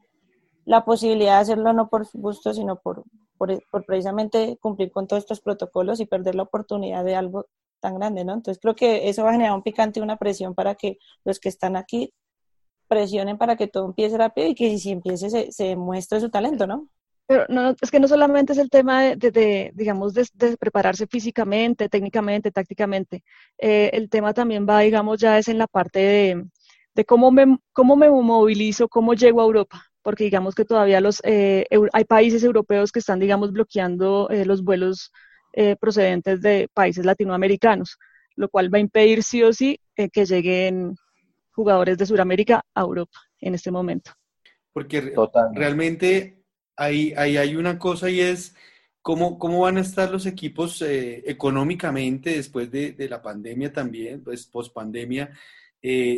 [0.65, 3.03] la posibilidad de hacerlo no por gusto, sino por,
[3.39, 7.47] por, precisamente cumplir con todos estos protocolos y perder la oportunidad de algo
[7.79, 8.33] tan grande, ¿no?
[8.33, 11.39] Entonces creo que eso va a generar un picante y una presión para que los
[11.39, 12.13] que están aquí
[12.87, 16.67] presionen para que todo empiece rápido y que si empiece se, se muestre su talento,
[16.67, 16.87] ¿no?
[17.27, 22.51] Pero no, es que no solamente es el tema de, digamos, de, prepararse físicamente, técnicamente,
[22.51, 23.23] tácticamente.
[23.57, 26.45] Eh, el tema también va, digamos, ya es en la parte de,
[26.93, 31.19] de cómo, me, cómo me movilizo, cómo llego a Europa porque digamos que todavía los,
[31.23, 35.11] eh, hay países europeos que están, digamos, bloqueando eh, los vuelos
[35.51, 37.97] eh, procedentes de países latinoamericanos,
[38.35, 40.95] lo cual va a impedir sí o sí que lleguen
[41.53, 44.11] jugadores de Sudamérica a Europa en este momento.
[44.73, 45.11] Porque
[45.55, 46.44] realmente
[46.75, 48.55] ahí, hay una cosa y es
[49.01, 54.73] cómo, cómo van a estar los equipos económicamente después de, la pandemia también, pues post
[54.73, 55.31] pandemia.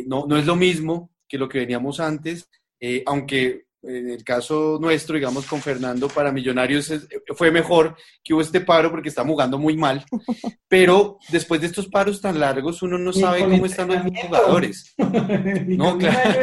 [0.06, 2.48] no, no es lo mismo que lo que veníamos antes,
[3.06, 6.92] aunque en el caso nuestro, digamos, con Fernando, para Millonarios
[7.34, 10.04] fue mejor que hubo este paro porque está jugando muy mal.
[10.68, 14.94] Pero después de estos paros tan largos, uno no sabe cómo están los jugadores.
[14.98, 16.40] no, claro.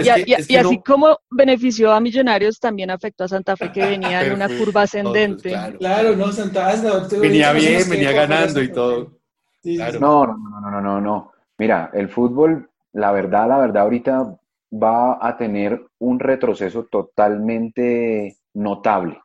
[0.00, 4.48] y, así como benefició a Millonarios, también afectó a Santa Fe, que venía en una
[4.58, 5.52] curva ascendente.
[5.78, 6.14] claro.
[6.14, 9.18] no, Santa Fe venía bien, venía ganando y todo.
[9.64, 11.32] No, no, no, no, no, no.
[11.58, 14.36] Mira, el fútbol, la verdad, la verdad, ahorita
[14.72, 19.20] va a tener un retroceso totalmente notable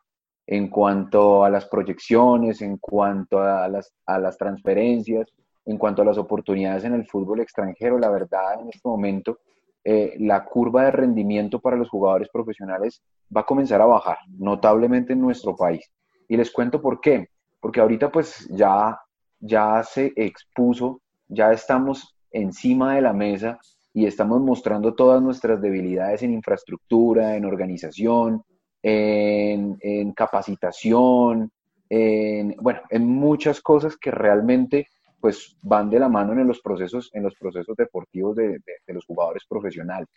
[0.46, 5.32] en cuanto a las proyecciones, en cuanto a las, transferencias,
[5.64, 7.98] en cuanto a las oportunidades en el fútbol extranjero.
[7.98, 9.38] La verdad, en este momento,
[9.84, 13.02] eh, la curva de rendimiento para los jugadores profesionales
[13.34, 15.90] va a comenzar a bajar notablemente en nuestro país.
[16.28, 17.28] Y les cuento por qué.
[17.60, 18.98] Porque ahorita pues ya,
[19.38, 23.60] ya se expuso, ya estamos encima de la mesa
[23.94, 28.42] y estamos mostrando todas nuestras debilidades en infraestructura, en organización,
[28.82, 31.50] en, capacitación,
[31.88, 34.86] en, bueno, en muchas cosas que realmente
[35.20, 39.44] pues van de la mano en los procesos, en los procesos deportivos de, los jugadores
[39.48, 40.08] profesionales.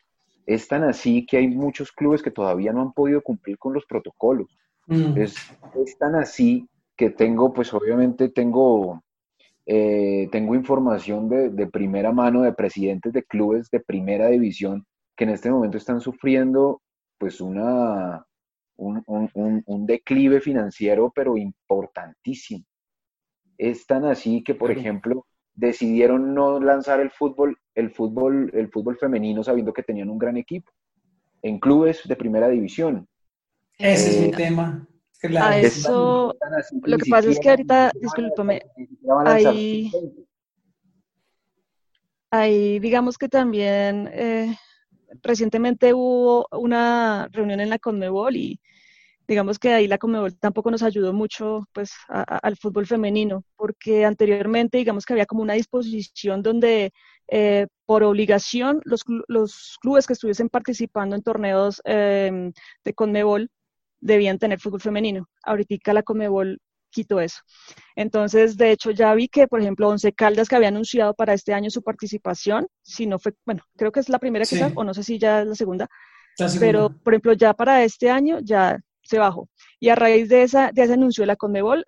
[0.47, 3.86] Es tan así que hay muchos clubes que todavía no han podido cumplir con los
[3.86, 4.47] protocolos.
[4.88, 5.17] Mm.
[5.17, 5.36] Es,
[5.84, 9.03] es, tan así que tengo, pues obviamente tengo
[9.66, 14.86] eh, tengo información de, primera mano de presidentes de clubes de primera división
[15.16, 16.82] que en este momento están sufriendo
[17.18, 18.26] pues una,
[18.76, 22.63] un, declive financiero pero importantísimo.
[23.57, 28.97] Es tan así que, por ejemplo, decidieron no lanzar el fútbol, el fútbol, el fútbol
[28.97, 30.72] femenino sabiendo que tenían un gran equipo
[31.41, 33.07] en clubes de primera división.
[33.78, 34.32] Ese es mi eh,
[35.24, 36.36] A eso,
[36.84, 38.61] lo que pasa es que ahorita, discúlpame,
[39.26, 39.91] ahí,
[42.30, 44.55] ahí digamos que también eh,
[45.24, 48.59] recientemente hubo una reunión en la Conmebol y
[49.28, 54.78] digamos que ahí la Conmebol tampoco nos ayudó mucho pues al fútbol femenino, porque anteriormente
[54.78, 56.91] digamos que había como una disposición donde
[57.28, 62.51] eh, por obligación los, los, clubes que estuviesen participando en torneos eh,
[62.84, 63.49] de Conmebol
[64.00, 65.28] debían tener fútbol femenino.
[65.43, 67.41] Ahorita la Conmebol quitó eso.
[67.96, 71.54] Entonces, de hecho, ya vi que, por ejemplo, Once Caldas, que había anunciado para este
[71.54, 74.93] año su participación, si no fue, bueno, creo que es la primera que o no
[74.93, 75.89] sé si ya es la segunda,
[76.60, 79.50] pero, por ejemplo, ya para este año ya se bajó.
[79.80, 81.86] Y a raíz de, esa, de ese anuncio de la Conmebol,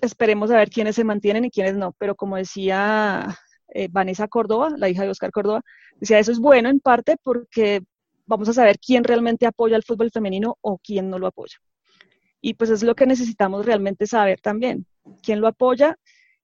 [0.00, 1.94] esperemos a ver quiénes se mantienen y quiénes no.
[1.98, 3.36] Pero como decía
[3.68, 5.62] eh, Vanessa Córdoba, la hija de Oscar Córdoba,
[5.96, 7.82] decía, eso es bueno en parte porque
[8.28, 11.56] vamos a saber quién realmente apoya al fútbol femenino o quién no lo apoya.
[12.40, 14.86] Y pues es lo que necesitamos realmente saber también,
[15.22, 15.96] quién lo apoya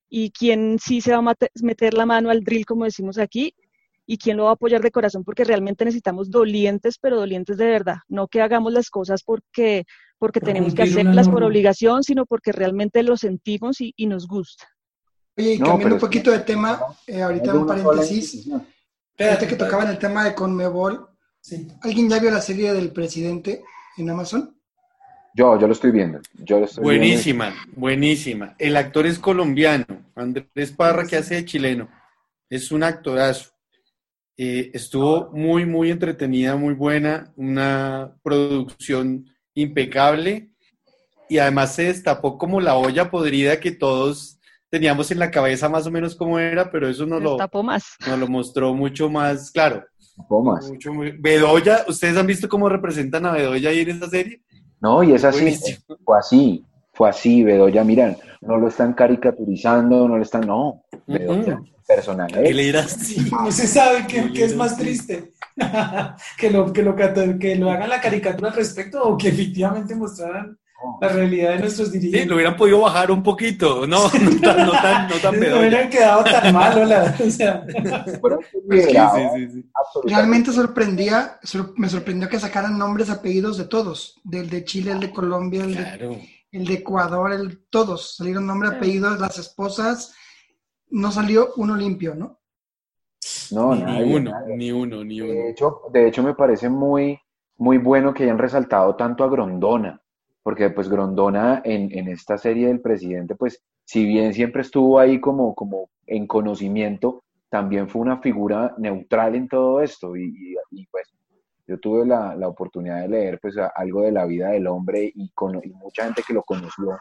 [0.09, 3.55] y quién sí se va a meter la mano al drill, como decimos aquí,
[4.07, 7.67] y quién lo va a apoyar de corazón, porque realmente necesitamos dolientes, pero dolientes de
[7.67, 9.85] verdad, no que hagamos las cosas porque,
[10.17, 14.67] porque tenemos que hacerlas por obligación, sino porque realmente lo sentimos y, nos gusta.
[15.37, 18.47] Oye, y cambiando un poquito de tema, eh, ahorita un paréntesis,
[19.15, 21.14] fíjate que tocaban el tema de Conmebol,
[21.81, 23.63] ¿alguien ya vio la serie del presidente
[23.97, 24.55] en Amazon?
[25.33, 26.19] Yo, yo lo estoy viendo.
[26.33, 28.55] Yo buenísima, buenísima.
[28.57, 29.85] El actor es colombiano,
[30.15, 31.89] Andrés Parra, que hace de chileno.
[32.49, 33.51] Es un actorazo.
[34.37, 40.51] Eh, estuvo muy, muy entretenida, muy buena, una producción impecable
[41.29, 44.39] y además se destapó como la olla podrida que todos
[44.69, 47.95] teníamos en la cabeza más o menos como era, pero eso nos, lo, más.
[48.05, 49.85] nos lo mostró mucho más claro.
[50.43, 50.69] Más.
[50.69, 54.41] Mucho, Bedoya, ¿ustedes han visto cómo representan a Bedoya ahí en esta serie?
[54.81, 55.57] No, y es así,
[56.03, 61.59] fue así, fue así, Bedoya, miran, no lo están caricaturizando, no lo están, no, Bedoya,
[61.87, 62.41] personaje.
[62.41, 62.97] ¿Qué le dirás?
[63.31, 65.33] no se sabe qué, es más triste,
[66.37, 70.57] que, lo, que, lo, que lo hagan la caricatura al respecto o que efectivamente mostraran
[71.01, 72.23] la realidad de nuestros dirigentes.
[72.23, 75.59] Sí, lo hubieran podido bajar un poquito, no, no tan, no tan, no tan No
[75.59, 77.15] hubieran quedado tan mal, hola.
[77.25, 77.65] O sea.
[80.03, 81.39] Realmente sorprendía,
[81.75, 85.75] me sorprendió que sacaran nombres, apellidos de todos, del de Chile, el de Colombia, el,
[85.75, 90.13] de, el de Ecuador, el, todos, salieron nombres, apellidos, las esposas,
[90.89, 92.39] no salió uno limpio, ¿no?
[93.51, 95.33] No, ni uno, ni uno, ni uno.
[95.33, 97.19] De hecho, de hecho me parece muy,
[97.57, 99.99] muy bueno que hayan resaltado tanto a Grondona
[100.45, 105.19] porque pues Grondona en, en, esta serie del presidente, pues si bien siempre estuvo ahí
[105.19, 110.55] como, como en conocimiento, también fue una figura neutral en todo esto y,
[110.91, 111.11] pues
[111.65, 115.31] yo tuve la, la, oportunidad de leer pues algo de la vida del hombre y,
[115.31, 116.95] con, mucha gente que lo conoció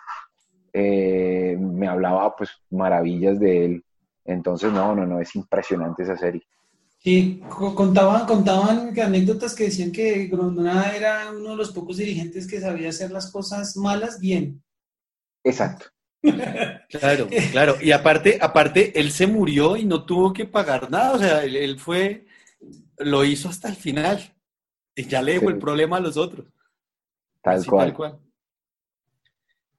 [0.72, 3.84] eh, me hablaba pues maravillas de él.
[4.24, 6.40] Entonces, no, no, no, es impresionante esa serie.
[7.04, 12.62] Sí, contaban, contaban anécdotas que decían que Grondona era uno de los pocos dirigentes que
[12.62, 14.64] sabía hacer las cosas malas bien.
[15.44, 15.84] Exacto.
[16.88, 17.76] claro, claro.
[17.82, 21.12] Y aparte, aparte, él se murió y no tuvo que pagar nada.
[21.12, 22.24] O sea, él, fue,
[22.96, 24.34] lo hizo hasta el final.
[24.96, 26.46] Y ya le dejó el problema a los otros.
[27.42, 28.18] Tal, cual.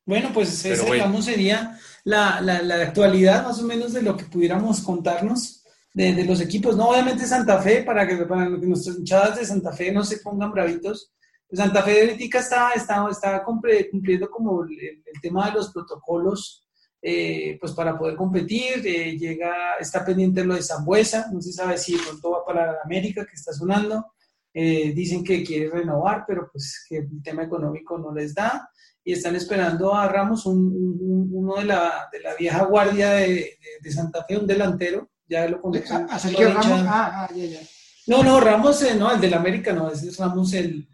[0.06, 4.26] Bueno, pues esa, digamos, sería la, la, la actualidad más o menos de lo que
[4.26, 5.65] pudiéramos contarnos
[5.96, 6.76] de, los equipos.
[6.76, 10.18] No, obviamente Santa Fe, para que, para que nuestras hinchadas de Santa Fe no se
[10.18, 11.14] pongan bravitos.
[11.48, 16.68] Pues Santa Fe Bética está, está, está cumpliendo como el, tema de los protocolos
[17.02, 18.86] eh, pues para poder competir.
[18.86, 23.26] Eh, llega, está pendiente lo de Zambuesa, no se sabe si pronto va para América,
[23.26, 24.14] que está sonando.
[24.54, 28.70] Eh, dicen que quiere renovar, pero pues que el tema económico no les da.
[29.02, 34.26] Y están esperando a Ramos, uno de la, de la, vieja guardia de, de Santa
[34.26, 36.06] Fe, un delantero, ya lo conozco.
[36.10, 36.82] ¿A Sergio Ramos?
[36.88, 37.60] Ah, ah, ya, ya.
[38.08, 40.88] No, no, Ramos, eh, no, el del América no, ese es Ramos el,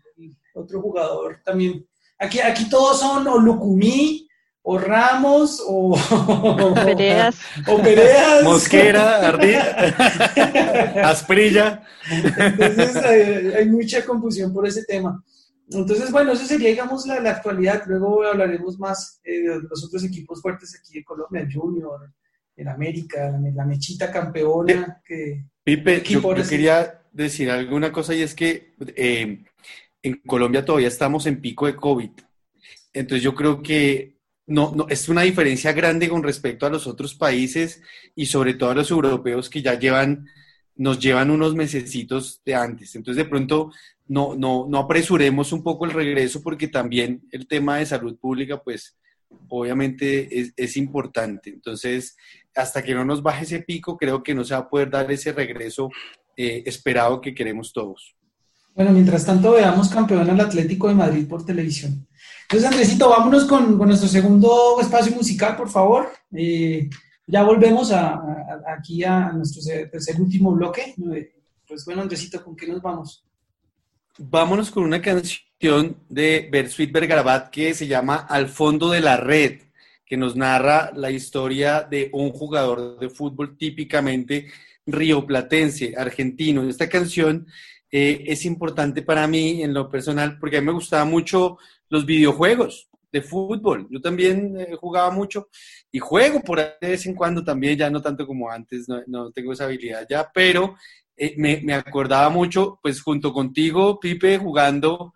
[0.54, 1.86] otro jugador también.
[2.18, 4.28] Aquí, aquí todos son o Lucumí,
[4.62, 5.98] o Ramos, o,
[6.76, 7.38] Pereas.
[7.68, 8.44] O Pereas.
[8.44, 11.84] Mosquera, Ardilla, Asprilla.
[12.10, 15.24] Entonces hay, mucha confusión por ese tema.
[15.70, 17.84] Entonces, bueno, eso sería, digamos, la, la actualidad.
[17.88, 22.12] Luego hablaremos más eh, de los otros equipos fuertes aquí de Colombia, Junior,
[22.62, 25.02] en América, la, mechita campeona.
[25.06, 29.44] Que, Pipe, yo, quería decir alguna cosa y es que eh,
[30.04, 32.12] en Colombia todavía estamos en pico de COVID.
[32.94, 37.16] Entonces yo creo que no, no, es una diferencia grande con respecto a los otros
[37.16, 37.82] países
[38.16, 40.28] y sobre todo a los europeos que ya llevan,
[40.76, 42.96] nos llevan unos mesecitos de antes.
[42.96, 43.72] Entonces, de pronto,
[44.08, 48.62] no, no, no apresuremos un poco el regreso porque también el tema de salud pública,
[48.62, 48.98] pues,
[49.48, 51.50] obviamente es, es importante.
[51.50, 52.18] Entonces,
[52.56, 55.12] hasta que no nos baje ese pico, creo que no se va a poder dar
[55.12, 55.90] ese regreso
[56.36, 58.16] eh, esperado que queremos todos.
[58.76, 62.08] Bueno, mientras tanto veamos campeón al Atlético de Madrid por televisión.
[62.44, 66.10] Entonces, Andresito, vámonos con, nuestro segundo espacio musical, por favor.
[66.34, 66.90] Eh,
[67.28, 68.22] ya volvemos a,
[68.76, 70.96] aquí a nuestro tercer último bloque.
[71.68, 73.26] Pues bueno, Andresito, ¿con qué nos vamos?
[74.18, 79.62] Vámonos con una canción de Bersuit Bergarabat que se llama Al fondo de la red,
[80.12, 84.48] que nos narra la historia de un jugador de fútbol típicamente
[84.86, 86.68] rioplatense, argentino.
[86.68, 87.48] Esta canción
[87.90, 91.58] eh, es importante para mí en lo personal porque a mí me gustaban mucho
[91.88, 93.88] los videojuegos de fútbol.
[93.90, 95.48] Yo también eh, jugaba mucho
[95.94, 99.54] y juego por de vez en cuando también, ya no tanto como antes, no, tengo
[99.54, 100.76] esa habilidad ya, pero
[101.16, 105.14] eh, me, acordaba mucho, pues junto contigo, Pipe, jugando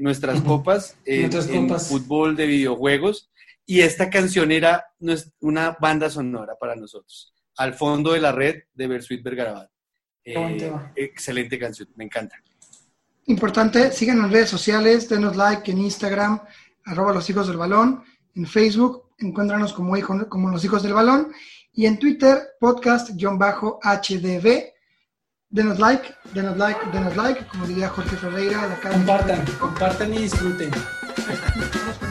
[0.00, 1.30] nuestras copas, en
[1.78, 3.29] fútbol de videojuegos.
[3.70, 4.84] Y esta canción era
[5.38, 7.32] una banda sonora para nosotros.
[7.56, 9.70] Al fondo de la red de Bersuit Bergarabat.
[10.24, 12.34] Eh, excelente canción, me encanta.
[13.26, 16.40] Importante, síganos en redes sociales, denos like en Instagram,
[16.84, 18.02] arroba los hijos del balón,
[18.34, 19.94] en Facebook, encuéntranos como,
[20.28, 21.32] como los hijos del balón,
[21.72, 24.72] y en Twitter, podcast-hdv.
[25.48, 28.66] Denos like, denos like, denos like, como diría Jorge Ferreira.
[28.66, 30.72] De acá compartan, compartan y disfruten.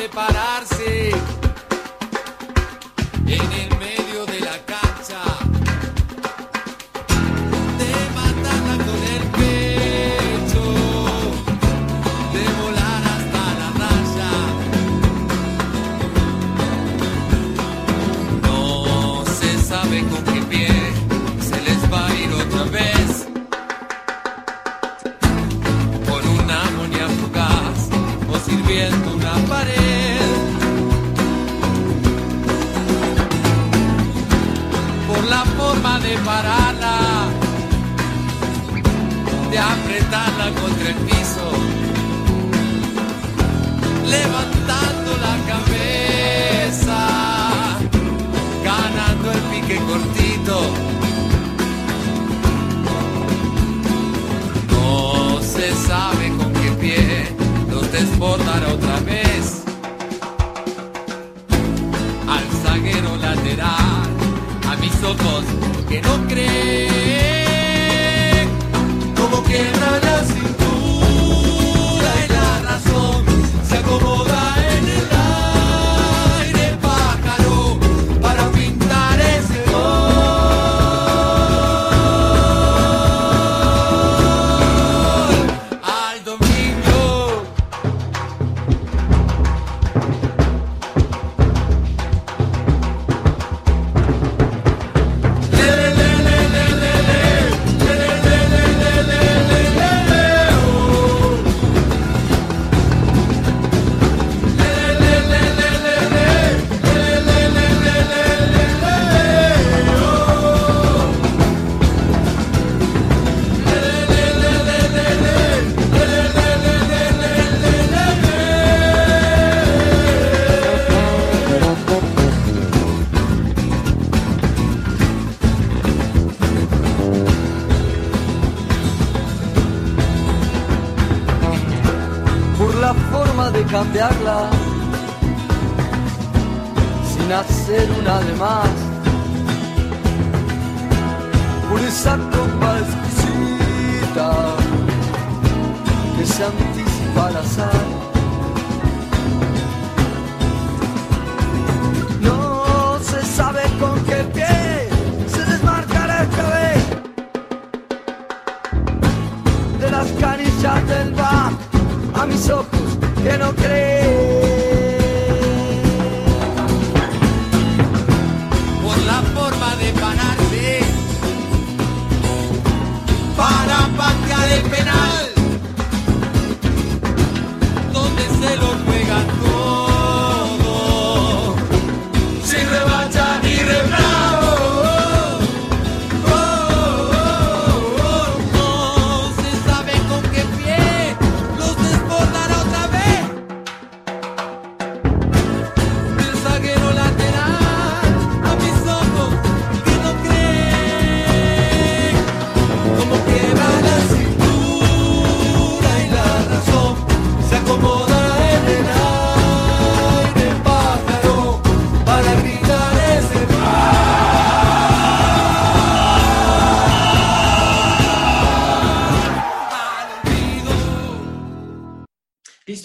[0.00, 0.29] de paz.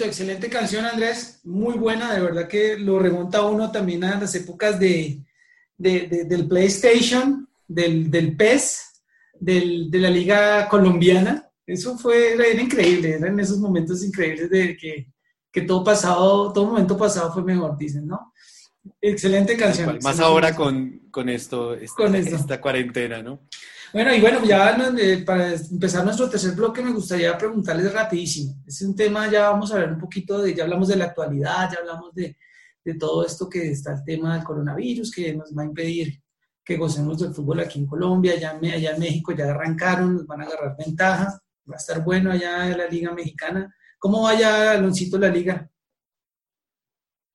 [0.06, 1.42] Excelente canción, Andrés.
[1.44, 5.22] Muy buena, de verdad que lo remonta uno también a las épocas de,
[5.78, 9.04] del PlayStation, del, del PES,
[9.40, 11.50] del, de la Liga Colombiana.
[11.66, 15.08] Eso fue, era, increíble, eran esos momentos increíbles de que,
[15.52, 18.32] que, todo pasado, todo momento pasado fue mejor, dicen, ¿no?
[19.02, 19.98] Excelente canción.
[20.04, 23.42] más ahora con, con, esto, esta, con esta cuarentena, ¿no?
[23.94, 28.62] Bueno, y bueno, ya eh, para empezar nuestro tercer bloque me gustaría preguntarles rapidísimo.
[28.66, 31.72] Es un tema, ya vamos a hablar un poquito de, ya hablamos de la actualidad,
[31.72, 32.38] ya hablamos de,
[32.84, 36.22] de todo esto que está el tema del coronavirus, que nos va a impedir
[36.66, 40.42] que gocemos del fútbol aquí en Colombia, allá, allá en México ya arrancaron, nos van
[40.42, 43.74] a agarrar ventaja, va a estar bueno allá en la Liga Mexicana.
[44.00, 45.70] ¿Cómo vaya, Aloncito, la Liga?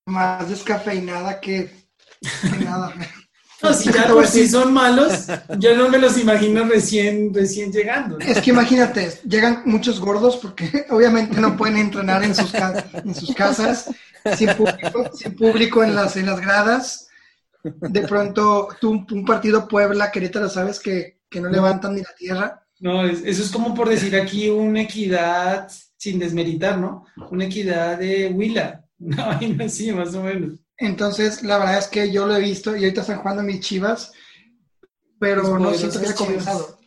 [0.07, 1.71] Más descafeinada que,
[2.21, 2.93] que nada.
[3.63, 5.27] No, si ya por sí son malos,
[5.59, 8.19] yo no me los imagino recién, recién llegando.
[8.19, 13.35] Es que imagínate, llegan muchos gordos porque obviamente no pueden entrenar en sus, en sus
[13.35, 13.91] casas,
[14.37, 17.09] sin público, sin público en, las, en las gradas.
[17.63, 22.67] De pronto, tú, un partido Puebla, Querétaro, sabes que, que no levantan ni la tierra.
[22.81, 27.05] No, eso es como por decir aquí una equidad, sin desmeritar, ¿no?
[27.31, 30.59] Una equidad de Huila, una vaina así, más o menos.
[30.81, 34.13] Entonces, la verdad es que yo lo he visto y ahorita están jugando mis chivas,
[35.19, 36.79] pero no siento que haya comenzado.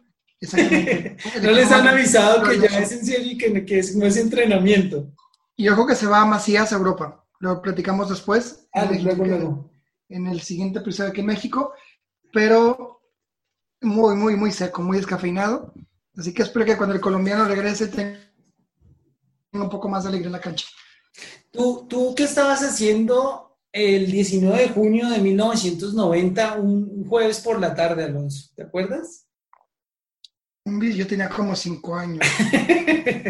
[1.41, 5.13] no les han avisado que ya es en serio y que, no es entrenamiento.
[5.55, 7.23] Y ojo que se va a Macías a Europa.
[7.39, 8.67] Lo platicamos después.
[8.73, 9.71] Ah, en, luego, luego.
[10.09, 11.73] En el siguiente episodio aquí en México.
[12.33, 12.99] Pero
[13.79, 15.71] muy, muy, muy seco, muy descafeinado.
[16.17, 18.17] Así que espero que cuando el colombiano regrese tenga
[19.51, 20.65] un poco más de alegría en la cancha.
[21.51, 27.73] ¿Tú, tú qué estabas haciendo el 19 de junio de 1990, un jueves por la
[27.73, 28.51] tarde, Alonso.
[28.55, 29.25] ¿Te acuerdas?
[30.65, 32.25] Yo tenía como cinco años.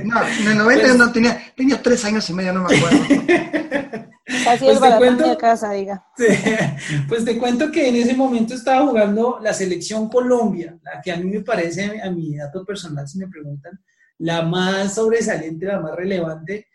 [0.03, 2.97] No, en el 90 pues no tenía, tenía tres años y medio, no me acuerdo.
[4.47, 6.05] Así pues es cuento, de casa, diga.
[7.07, 11.17] pues te cuento que en ese momento estaba jugando la selección Colombia, la que a
[11.17, 13.79] mí me parece, a mi dato personal, si me preguntan,
[14.19, 16.67] la más sobresaliente, la más relevante,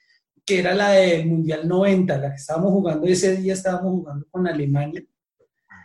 [0.49, 4.47] que era la del Mundial 90, la que estábamos jugando ese día, estábamos jugando con
[4.47, 5.05] Alemania,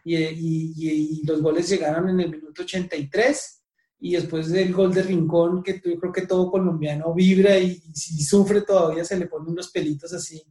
[0.06, 3.62] y, y, los goles llegaron en el minuto 83,
[4.00, 8.24] y después del gol de Rincón, que yo creo que todo colombiano vibra y, si
[8.24, 10.42] sufre todavía se le ponen unos pelitos así.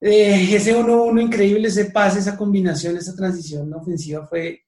[0.00, 4.62] Eh, ese 1-1 increíble, ese pase, esa combinación, esa transición ofensiva fue,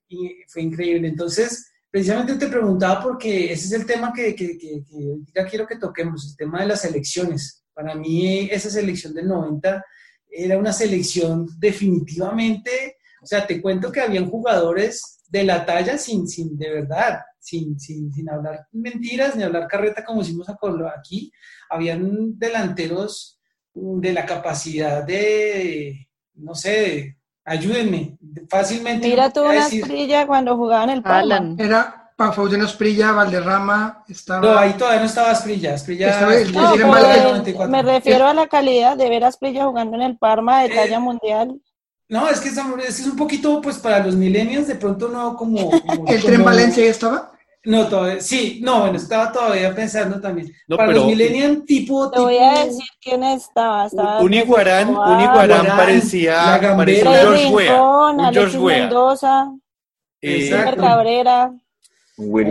[0.47, 1.07] fue increíble.
[1.07, 4.83] Entonces, precisamente te preguntaba porque ese es el tema que, que, que,
[5.49, 9.83] quiero que toquemos, el tema de las elecciones para mí esa selección del 90
[10.29, 16.27] era una selección definitivamente, o sea, te cuento que habían jugadores de la talla sin,
[16.27, 20.47] sin de verdad, sin, sin, sin hablar mentiras ni hablar carreta como hicimos
[20.95, 21.31] aquí,
[21.69, 23.39] habían delanteros
[23.73, 28.17] de la capacidad de, no sé, ayúdenme,
[28.49, 29.07] fácilmente.
[29.07, 31.55] Mira tú una estrella cuando jugaban el Parma.
[31.57, 32.00] Era,
[32.31, 34.41] Faustino Esprilla, Valderrama, estaba...
[34.41, 36.27] No, ahí todavía no estaba Esprilla, Esprilla...
[37.67, 40.75] me refiero a la calidad de ver a Esprilla jugando en el Parma de eh,
[40.75, 41.59] talla mundial.
[42.09, 45.71] No, es que es, un poquito, pues, para los millennials, de pronto no como...
[46.07, 47.31] ¿El Tren Valencia ya estaba?
[47.63, 50.51] No, todavía, sí, no, bueno, estaba todavía pensando también.
[50.67, 52.09] para los millennials tipo...
[52.09, 53.85] Te voy a decir quién estaba.
[53.85, 57.81] estaba un Iguarán, un Iguarán parecía, parecía un George Weah.
[57.81, 59.51] Un George Mendoza,
[60.21, 61.51] eh, Cabrera.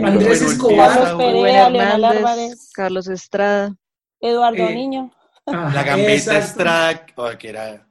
[0.03, 3.75] Andrés Escobar, Carlos Perea, Leonel Álvarez, Carlos Estrada,
[4.19, 5.11] Eduardo eh, Niño.
[5.45, 7.87] la gambeta Estrada, oh, que era,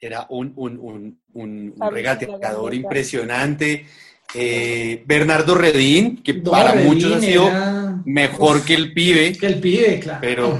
[0.00, 3.86] era un, un, un, un regateador impresionante.
[4.34, 7.48] Eh, Bernardo Redín, que para muchos ha sido
[8.04, 9.32] mejor que el pibe.
[9.32, 10.18] Que el pibe, claro.
[10.20, 10.58] Pero.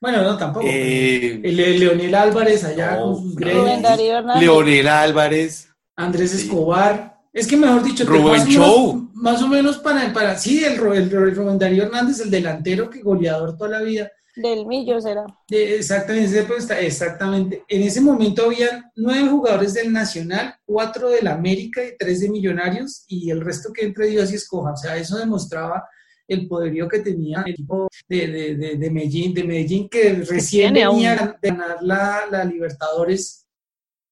[0.00, 0.66] Bueno, no, tampoco.
[0.68, 3.98] Eh, Leonel Álvarez allá con sus greñas.
[4.40, 5.68] Leonel Álvarez.
[5.96, 7.17] Andrés Escobar.
[7.38, 9.10] Es que mejor dicho, Rubén Show.
[9.14, 13.56] más o menos para, para sí, el, el, Rubén Darío Hernández, el delantero que goleador
[13.56, 14.10] toda la vida.
[14.34, 15.24] Del Millo será.
[15.48, 16.46] exactamente,
[16.80, 17.64] exactamente.
[17.68, 23.04] En ese momento había nueve jugadores del Nacional, cuatro del América y tres de Millonarios,
[23.06, 24.72] y el resto que entre Dios y escoja.
[24.72, 25.84] O sea, eso demostraba
[26.26, 28.26] el poderío que tenía el equipo de,
[28.56, 33.46] de, de, Medellín, de Medellín, que recién venía de ganar la, la Libertadores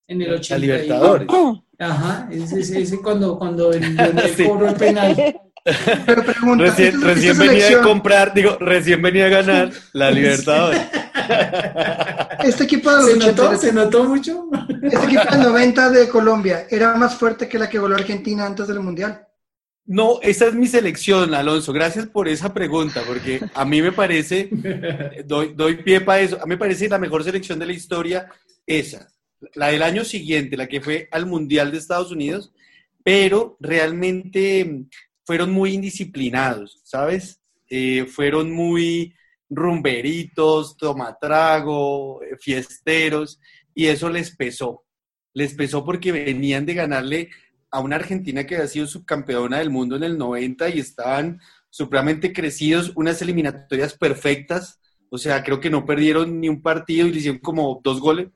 [0.08, 0.54] en el 80.
[0.54, 1.28] La Libertadores.
[1.78, 5.40] Ajá, ese, ese cuando, cuando el, el penal.
[6.06, 10.80] Pero pregunta, recién, recién venía a comprar, digo, recién venía a ganar la Libertadores.
[12.44, 14.48] Este equipo de los ¿Se notó, ¿Se notó mucho?
[14.80, 18.68] Este equipo del 90 de Colombia era más fuerte que la que voló Argentina antes
[18.68, 19.26] del Mundial.
[19.86, 21.72] No, esa es mi selección, Alonso.
[21.72, 24.50] Gracias por esa pregunta, porque a mí me parece,
[25.24, 28.28] doy, doy pie para eso, a mí me parece la mejor selección de la historia
[28.66, 29.08] esa,
[29.54, 32.52] la del año siguiente, la que fue al Mundial de Estados Unidos,
[33.04, 34.84] pero realmente
[35.24, 37.40] fueron muy indisciplinados, ¿sabes?
[37.68, 39.14] Eh, fueron muy
[39.48, 43.40] rumberitos, tomatrago, eh, fiesteros,
[43.74, 44.84] y eso les pesó.
[45.34, 47.30] Les pesó porque venían de ganarle
[47.70, 52.32] a una Argentina que había sido subcampeona del mundo en el 90 y estaban supremamente
[52.32, 54.80] crecidos, unas eliminatorias perfectas,
[55.10, 58.28] o sea, creo que no perdieron ni un partido y le hicieron como dos goles.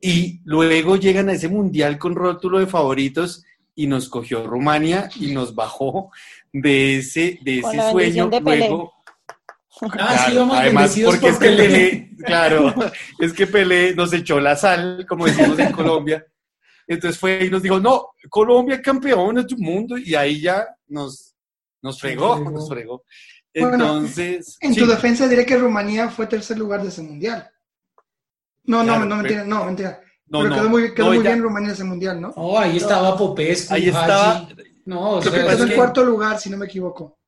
[0.00, 3.44] Y luego llegan a ese mundial con rótulo de favoritos
[3.74, 6.10] y nos cogió Rumania y nos bajó
[6.52, 8.30] de ese, de ese sueño.
[8.42, 8.92] Luego,
[9.98, 12.74] Ah, además, porque es que Pelé, claro,
[13.18, 16.24] es que Pelé nos echó la sal, como decimos en Colombia.
[16.86, 21.34] Entonces fue y nos dijo, no, Colombia campeón de tu mundo, y ahí ya nos,
[21.82, 23.04] nos fregó, nos fregó.
[23.52, 24.58] Entonces.
[24.60, 27.48] en tu defensa diré que Rumanía fue tercer lugar de ese mundial.
[28.70, 30.00] No, no, no, mentira, no, mentira.
[30.26, 32.32] No, pero quedó muy, quedó muy bien Rumanía ese mundial, ¿no?
[32.36, 33.74] Oh, ahí estaba Popescu.
[33.74, 34.48] Ahí estaba.
[34.84, 37.18] No, o sea, quedó en cuarto lugar, si no me equivoco.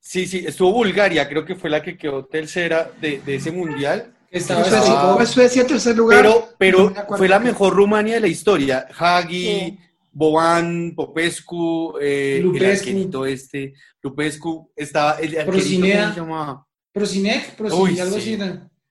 [0.00, 4.14] Sí, sí, estuvo Bulgaria, creo que fue la que quedó tercera de, de ese mundial.
[4.30, 6.22] Estaba Suecia, Suecia tercer lugar.
[6.22, 8.86] Pero, pero fue la mejor Rumania de la historia.
[8.98, 9.78] Hagi,
[10.12, 15.36] Boban, Popescu, eh, el arquerito este, Lupescu, estaba el?
[15.44, 16.18] Prosinec,
[18.00, 18.38] algo así.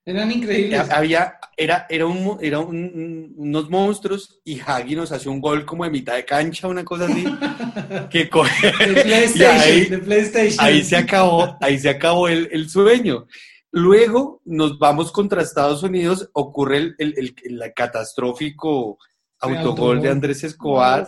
[0.08, 0.90] Eran increíbles.
[0.90, 5.90] Había, era, era, un, era unos monstruos y Hagi nos hacía un gol como de
[5.90, 7.26] mitad de cancha, una cosa así.
[8.10, 8.72] que coge,
[9.04, 10.66] PlayStation, PlayStation.
[10.66, 13.28] ahí, se acabó, ahí se acabó el, el, sueño.
[13.70, 18.98] Luego nos vamos contra Estados Unidos, ocurre el, el, el catastrófico
[19.42, 21.06] autogol de Andrés Escobar,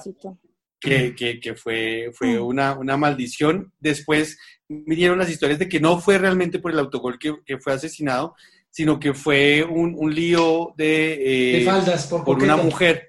[0.77, 2.45] que, que, que, fue, fue mm.
[2.45, 3.71] una, una maldición.
[3.79, 4.37] Después
[4.67, 8.35] vinieron las historias de que no fue realmente por el autogol que, que fue asesinado,
[8.70, 13.07] sino que fue un, un lío de, eh, faldas por, una mujer.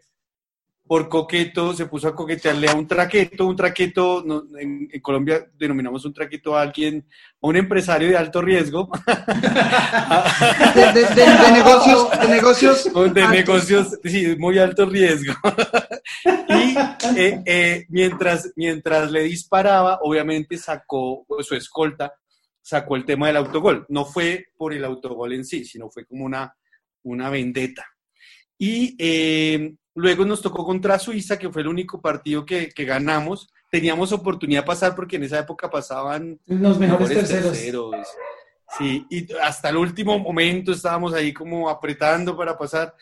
[0.87, 4.25] Por coqueto, se puso a coquetearle a un traqueto, un traqueto,
[4.59, 7.07] en, Colombia denominamos un traqueto a alguien,
[7.41, 8.91] a un empresario de alto riesgo.
[10.75, 13.15] de, negocios, de negocios.
[13.15, 15.33] De negocios, sí, muy alto riesgo.
[16.25, 16.77] y
[17.17, 22.13] eh, eh, mientras, mientras le disparaba, obviamente sacó su escolta
[22.63, 23.87] sacó el tema del autogol.
[23.89, 26.55] No fue por el autogol en sí, sino fue como una,
[27.03, 27.87] una vendetta.
[28.59, 33.49] Y eh, luego nos tocó contra Suiza, que fue el único partido que, que, ganamos.
[33.71, 37.97] Teníamos oportunidad de pasar porque en esa época pasaban los mejores, terceros.
[38.79, 42.95] Sí, y hasta el último momento estábamos ahí como apretando para pasar,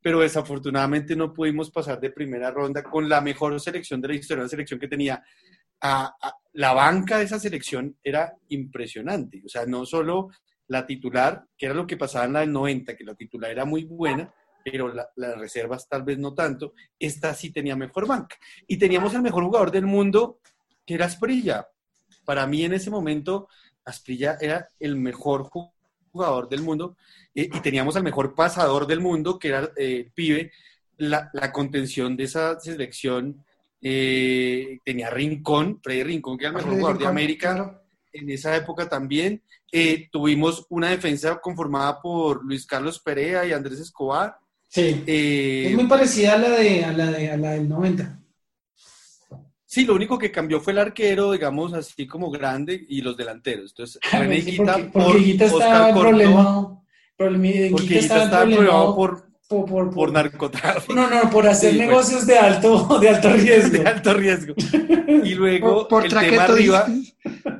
[0.00, 4.42] pero desafortunadamente no pudimos pasar de primera ronda con la mejor selección de la historia,
[4.42, 5.22] una selección que tenía
[5.82, 6.14] a,
[6.54, 9.42] la banca de esa selección era impresionante.
[9.44, 10.30] O sea, no solo
[10.68, 13.64] la titular, que era lo que pasaba en la del 90, que la titular era
[13.64, 14.32] muy buena,
[14.64, 16.74] pero las reservas tal vez no tanto.
[16.98, 18.36] Esta sí tenía mejor banca.
[18.66, 20.38] Y teníamos el mejor jugador del mundo,
[20.86, 21.68] que era Asprilla.
[22.24, 23.48] Para mí en ese momento,
[23.84, 25.50] Asprilla era el mejor
[26.12, 26.96] jugador del mundo
[27.34, 30.52] eh, y teníamos al mejor pasador del mundo, que era eh, Pibe.
[30.98, 33.44] La, la contención de esa selección
[33.82, 38.88] eh, tenía Rincón, Freddy Rincón, que era el mejor jugador de América en esa época
[38.88, 39.42] también.
[39.72, 44.36] Eh, tuvimos una defensa conformada por Luis Carlos Perea y Andrés Escobar.
[44.68, 45.02] Sí.
[45.06, 48.20] Eh, es muy parecida a la, de, a, la de, a la del 90.
[49.64, 53.70] Sí, lo único que cambió fue el arquero, digamos, así como grande, y los delanteros.
[53.70, 56.82] Entonces, René Guita por estaba el problema,
[57.16, 60.94] porque estaba el por, por, narcotráfico.
[60.94, 63.82] No, no, por hacer negocios de alto, de alto riesgo.
[63.82, 64.54] de alto riesgo.
[65.24, 66.86] Y luego el tema arriba,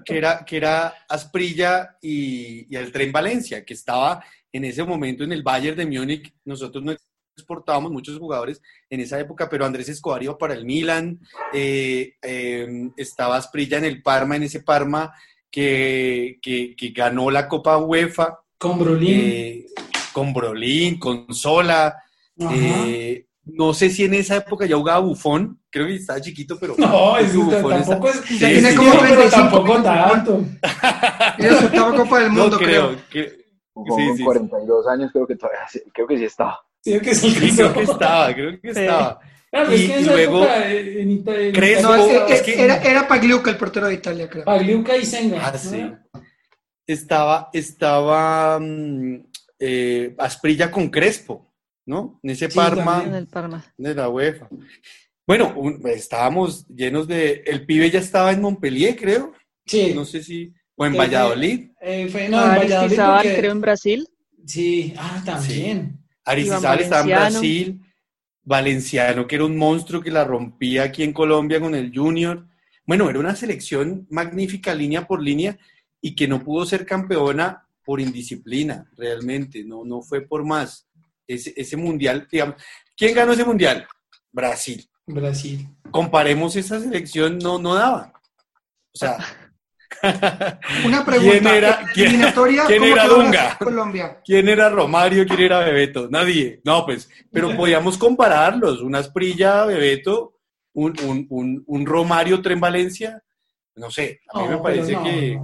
[0.04, 5.32] que era, que era Asprilla y, el Tren Valencia, que estaba en ese momento en
[5.32, 6.32] el Bayern de Múnich.
[6.44, 6.94] Nosotros no
[7.36, 11.20] exportábamos muchos jugadores en esa época, pero Andrés Escobar iba para el Milan,
[11.52, 15.12] eh, eh, estaba Asprilla en el Parma, en ese Parma
[15.50, 18.38] que, que, ganó la Copa UEFA.
[18.58, 19.20] Con Brolín.
[19.20, 19.66] Eh,
[20.12, 21.96] con Brolín, con Sola.
[22.38, 26.74] Eh, no sé si en esa época ya jugaba Bufón, creo que estaba chiquito, pero.
[26.78, 28.16] No, es Bufón tampoco es.
[28.20, 30.44] Sí, tiene como 35, tampoco tanto.
[31.38, 32.96] Era su octava Copa del Mundo, creo.
[33.10, 33.42] Que,
[33.74, 35.60] Bufón con 42 años, creo que todavía
[35.92, 36.60] creo que sí estaba.
[36.80, 39.20] Sí, que sí, creo que estaba, creo que estaba.
[39.50, 43.58] Claro, y, es que en luego, en Italia, no, es que, era, era Pagliuca el
[43.58, 44.44] portero de Italia, creo.
[44.44, 45.46] Pagliuca y Senga.
[45.46, 45.92] Ah, sí.
[46.86, 49.26] Estaba, estaba, mm,
[49.64, 51.54] eh, Asprilla con Crespo,
[51.86, 52.18] ¿no?
[52.24, 54.48] En ese Parma, en el Parma de la UEFA.
[55.24, 55.54] Bueno,
[55.84, 57.44] estábamos llenos de...
[57.46, 59.32] El pibe ya estaba en Montpellier, creo.
[59.64, 59.92] Sí.
[59.94, 60.52] No sé si...
[60.74, 61.70] O en Valladolid.
[61.80, 63.36] Eh, fue, no, en Valladolid.
[63.36, 64.08] creo en Brasil.
[64.44, 66.00] Sí, ah, también.
[66.26, 66.40] Sí.
[66.40, 67.80] estaba en Brasil.
[68.42, 72.48] Valenciano, que era un monstruo que la rompía aquí en Colombia con el Junior.
[72.84, 75.56] Bueno, era una selección magnífica línea por línea
[76.00, 80.88] y que no pudo ser campeona por indisciplina, realmente, no, no fue por más.
[81.26, 82.56] Ese, ese mundial, digamos,
[82.96, 83.86] ¿quién ganó ese mundial?
[84.30, 84.88] Brasil.
[85.06, 85.68] Brasil.
[85.90, 88.12] Comparemos esa selección, no, no daba.
[88.94, 89.18] O sea,
[90.84, 91.30] Una pregunta.
[91.30, 91.86] ¿Quién era,
[92.66, 93.56] quién, era Dunga?
[93.58, 94.20] Colombia?
[94.24, 95.26] ¿Quién era Romario?
[95.26, 96.08] ¿Quién era Bebeto?
[96.10, 96.60] Nadie.
[96.64, 98.82] No, pues, pero podíamos compararlos.
[98.82, 100.38] Una Asprilla, Bebeto,
[100.72, 103.22] un, un, un, un Romario Tren Valencia.
[103.74, 105.40] No sé, a mí me parece que.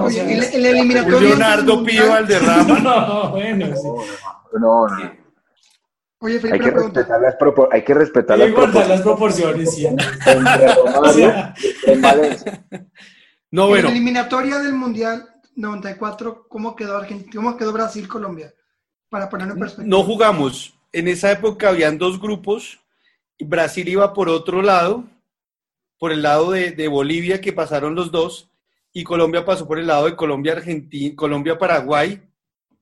[0.00, 1.20] Oye, el, el, eliminatorio.
[1.20, 2.78] Leonardo Pío Valderrama.
[2.80, 3.88] no, bueno, sí.
[4.60, 5.22] no, no.
[6.20, 7.36] Oye, hay, que respetar las
[7.72, 8.88] hay que respetar las, proporciones.
[8.88, 9.74] las proporciones.
[9.74, 9.88] Sí.
[13.50, 13.88] No, bueno.
[13.88, 18.54] En la eliminatoria del Mundial 94, ¿cómo quedó, Argentina, cómo quedó Brasil-Colombia?
[19.10, 19.96] Para ponerlo en perspectiva.
[19.96, 20.78] No jugamos.
[20.92, 22.78] En esa época habían dos grupos.
[23.40, 25.04] Brasil iba por otro lado,
[26.02, 28.50] por el lado de, Bolivia, que pasaron los dos,
[28.92, 32.20] y Colombia pasó por el lado de Colombia, Argentina, Colombia, Paraguay,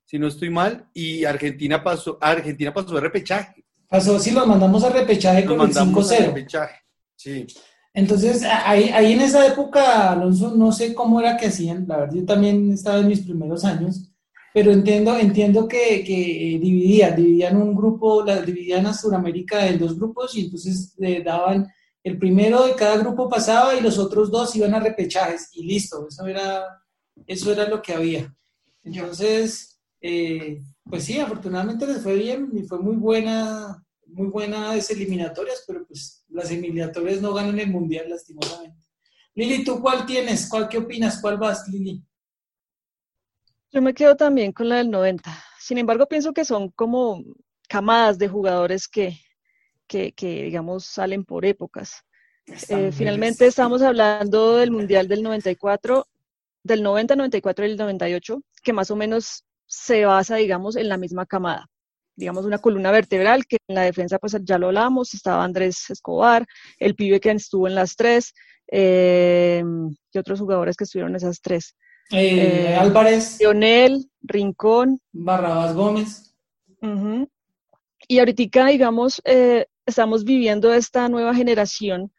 [0.07, 3.63] si no estoy mal, y Argentina pasó, Argentina pasó de repechaje.
[3.87, 6.79] Pasó, sí, lo mandamos a repechaje con el 5-0.
[7.15, 7.47] Sí.
[7.93, 12.15] Entonces, ahí, ahí en esa época, Alonso, no sé cómo era que hacían, la verdad,
[12.15, 14.11] yo también estaba en mis primeros años,
[14.55, 19.99] pero entiendo, entiendo que, que dividían, dividían un grupo, la, dividían a Sudamérica en dos
[19.99, 21.69] grupos y entonces le daban,
[22.03, 26.07] el primero de cada grupo pasaba y los otros dos iban a repechajes y listo,
[26.09, 26.83] eso era,
[27.27, 28.35] eso era lo que había.
[28.83, 35.65] Entonces, eh, pues sí, afortunadamente les fue bien y fue muy buena, muy buenas eliminatorias,
[35.67, 38.87] pero pues las eliminatorias no ganan el mundial, lastimosamente.
[39.35, 40.49] Lili, ¿tú cuál tienes?
[40.49, 41.21] ¿Cuál qué opinas?
[41.21, 42.03] ¿Cuál vas, Lili?
[43.71, 45.33] Yo me quedo también con la del 90.
[45.61, 47.23] Sin embargo, pienso que son como
[47.69, 49.21] camadas de jugadores que,
[49.91, 52.03] que, digamos, salen por épocas.
[52.69, 56.07] Eh, finalmente estamos hablando del Mundial del 94,
[56.63, 60.97] del 90, 94 y el 98, que más o menos se basa, digamos, en la
[60.97, 61.67] misma camada
[62.17, 66.47] digamos, una columna vertebral, que en la defensa, pues ya lo hablamos, estaba Andrés Escobar,
[66.79, 68.35] el pibe que estuvo en las tres,
[68.71, 69.65] eh,
[70.13, 71.75] y otros jugadores que estuvieron en esas tres.
[72.13, 73.39] Eh, eh, Álvarez.
[73.41, 75.01] Lionel, Rincón.
[75.13, 76.35] Barrabás Gómez.
[78.07, 79.23] Y ahorita, digamos,
[79.91, 82.13] estamos viviendo esta nueva generación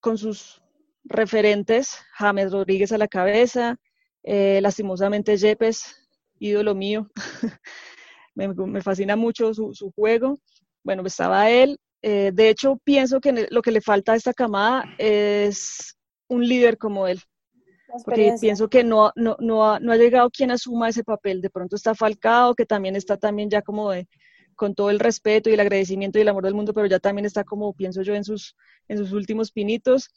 [0.00, 0.62] con sus
[1.04, 3.76] referentes, James Rodríguez a la cabeza,
[4.24, 5.94] lastimosamente Yepes,
[6.40, 7.08] ídolo mío.
[8.34, 10.38] me, fascina mucho su, juego.
[10.82, 11.78] Bueno, estaba él.
[12.02, 15.96] Eh, de hecho, pienso que lo que le falta a esta camada es
[16.28, 17.20] un líder como él.
[18.04, 21.40] Porque pienso que no, no, no, ha, no ha llegado quien asuma ese papel.
[21.40, 24.08] De pronto está Falcao, que también está también ya como de,
[24.60, 27.24] con todo el respeto y el agradecimiento y el amor del mundo, pero ya también
[27.24, 28.56] está como, pienso yo, en sus,
[28.88, 30.10] en sus últimos pinitos.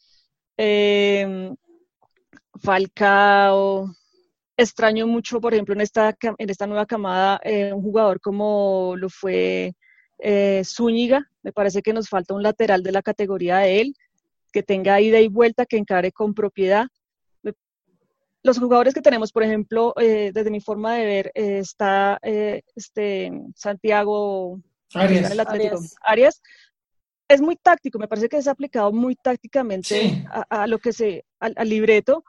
[0.58, 1.50] Eh,
[2.62, 3.90] Falcao,
[4.58, 9.08] extraño mucho, por ejemplo, en esta, en esta nueva camada, eh, un jugador como lo
[9.08, 9.76] fue
[10.20, 11.26] eh, Zúñiga.
[11.42, 13.96] Me parece que nos falta un lateral de la categoría de él,
[14.52, 16.88] que tenga ida y vuelta, que encare con propiedad.
[18.44, 24.60] Los jugadores que tenemos, por ejemplo, eh, desde mi forma de ver, está este Santiago
[24.94, 25.96] Arias.
[26.02, 26.42] Arias.
[27.28, 31.70] Es muy táctico, me parece que es aplicado muy tácticamente a, lo que se, al
[31.70, 32.24] libreto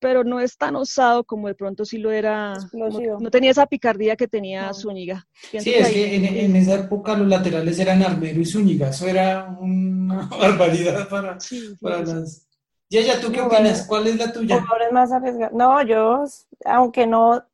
[0.00, 2.54] pero no es tan osado como de pronto sí lo era.
[2.72, 5.26] No, tenía esa picardía que tenía Zúñiga.
[5.58, 10.26] sí, es que en, esa época los laterales eran Armero y Zúñiga, eso era una
[10.40, 11.38] barbaridad para,
[11.80, 12.47] para las...
[12.90, 13.86] Ya, ya, ¿tú qué opinas?
[13.86, 14.64] ¿Cuál es la tuya?
[14.92, 15.10] más
[15.52, 16.24] No, yo,
[16.64, 17.44] aunque no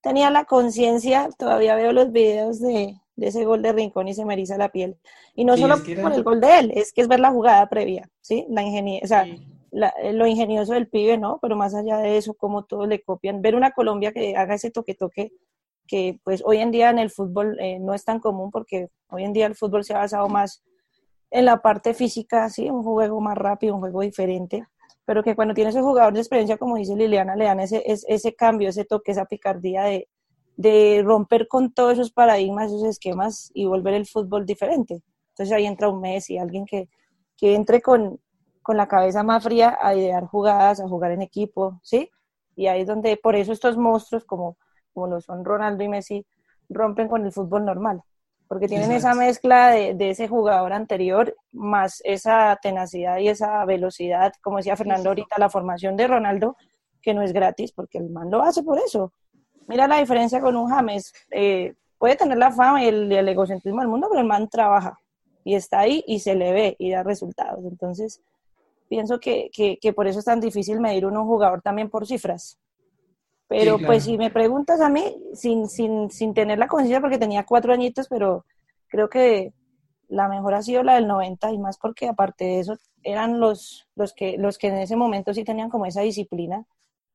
[0.00, 4.34] tenía la conciencia, todavía veo los videos de, ese gol de Rincón y se me
[4.34, 4.96] eriza la piel.
[5.34, 8.08] Y no solo por el gol de él, es que es ver la jugada previa,
[8.20, 8.46] ¿sí?
[8.48, 11.40] La ingeniería, o sea, eh, lo ingenioso del pibe, ¿no?
[11.42, 13.42] Pero más allá de eso, como todos le copian.
[13.42, 15.32] Ver una Colombia que haga ese toque-toque,
[15.88, 19.24] que pues hoy en día en el fútbol eh, no es tan común porque hoy
[19.24, 20.62] en día el fútbol se ha basado más
[21.30, 24.64] en la parte física, sí, un juego más rápido, un juego diferente,
[25.04, 28.34] pero que cuando tienes un jugador de experiencia, como dice Liliana, le dan ese, ese,
[28.34, 30.08] cambio, ese toque, esa picardía de,
[30.56, 35.02] de romper con todos esos paradigmas, esos esquemas y volver el fútbol diferente.
[35.30, 36.88] Entonces ahí entra un Messi, alguien que,
[37.36, 38.20] que entre con,
[38.62, 42.10] con la cabeza más fría a idear jugadas, a jugar en equipo, ¿sí?
[42.56, 44.56] Y ahí es donde, por eso estos monstruos como,
[44.92, 46.26] como lo son Ronaldo y Messi,
[46.68, 48.02] rompen con el fútbol normal.
[48.48, 54.32] Porque tienen esa mezcla de, de, ese jugador anterior, más esa tenacidad y esa velocidad,
[54.42, 56.56] como decía Fernando ahorita, la formación de Ronaldo,
[57.00, 59.12] que no es gratis, porque el man lo hace por eso.
[59.66, 63.80] Mira la diferencia con un James, eh, puede tener la fama y el, el, egocentrismo
[63.80, 64.98] del mundo, pero el man trabaja
[65.44, 67.64] y está ahí y se le ve y da resultados.
[67.64, 68.20] Entonces,
[68.88, 72.06] pienso que, que, que por eso es tan difícil medir uno un jugador también por
[72.06, 72.58] cifras.
[73.48, 77.44] Pero pues si me preguntas a mí, sin, sin, sin tener la conciencia, porque tenía
[77.44, 78.44] cuatro añitos, pero
[78.88, 79.52] creo que
[80.08, 83.86] la mejor ha sido la del 90 y más porque aparte de eso eran los,
[83.96, 86.64] los, que, los que en ese momento sí tenían como esa disciplina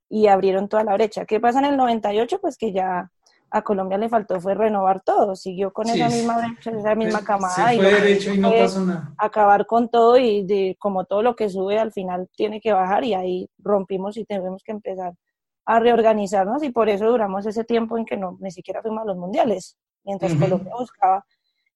[0.09, 1.25] y abrieron toda la brecha.
[1.25, 2.39] ¿Qué pasa en el 98?
[2.39, 3.11] Pues que ya
[3.51, 7.73] a Colombia le faltó fue renovar todo, siguió con esa misma brecha, esa misma camada.
[7.73, 9.13] y, derecho y no pasó nada.
[9.17, 13.03] Acabar con todo y de, como todo lo que sube al final tiene que bajar
[13.03, 15.13] y ahí rompimos y tenemos que empezar
[15.69, 19.05] a reorganizarnos y por eso duramos ese tiempo en que no ni siquiera fuimos a
[19.05, 21.23] los mundiales, mientras Colombia buscaba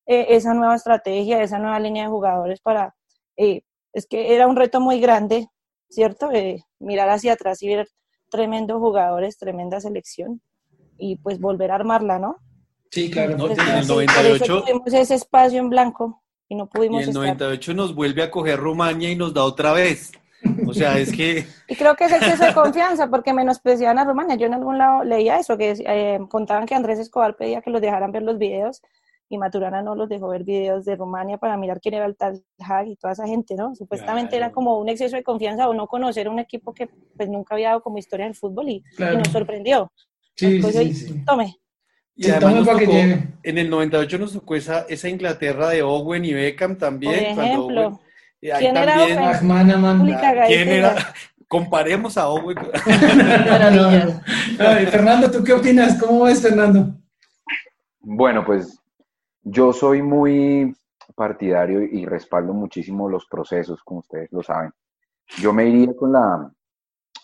[0.08, 2.96] eh, esa nueva estrategia, esa nueva línea de jugadores para,
[3.38, 3.62] eh,
[3.94, 5.48] es que era un reto muy grande,
[5.90, 6.32] ¿cierto?
[6.32, 7.88] Eh, mirar hacia atrás y ver
[8.32, 10.42] tremendos jugadores, tremenda selección
[10.98, 12.38] y pues volver a armarla, ¿no?
[12.90, 13.38] Sí, claro.
[13.38, 17.02] No, en el 98 tuvimos ese espacio en blanco y no pudimos.
[17.02, 20.14] Y el 98 nos vuelve a coger Rumania y nos da otra vez.
[20.68, 21.46] O sea, es que...
[21.68, 24.36] Y creo que es exceso de confianza, porque menospreciaban a Rumania.
[24.36, 27.82] Yo en algún lado leía eso, que eh, contaban que Andrés Escobar pedía que los
[27.82, 28.82] dejaran ver los videos
[29.30, 32.44] y Maturana no los dejó ver videos de Rumania para mirar quién era el tal
[32.60, 33.74] Hag y toda esa gente, ¿no?
[33.76, 36.88] Supuestamente era como un exceso de confianza o no conocer un equipo que
[37.18, 39.92] pues nunca había dado como historia en el fútbol y, y nos sorprendió.
[40.36, 41.24] Sí, sí, sí.
[41.26, 41.56] Tome.
[42.16, 46.34] Y además nos tocó, en el 98 nos tocó esa, esa Inglaterra de Owen y
[46.34, 47.36] Beckham también.
[47.36, 47.88] Por ejemplo.
[47.88, 48.00] Owen,
[48.58, 48.96] ¿Quién era?
[50.48, 50.96] ¿Quién era?
[51.48, 52.58] Comparemos a Owen.
[54.60, 56.02] Ay, Fernando, ¿tú qué opinas?
[56.02, 56.96] ¿Cómo ves, Fernando?
[58.00, 58.80] Bueno, pues
[59.44, 60.76] yo soy muy
[61.16, 64.72] partidario y respaldo muchísimo los procesos, como ustedes lo saben.
[65.38, 66.52] Yo me iría con la,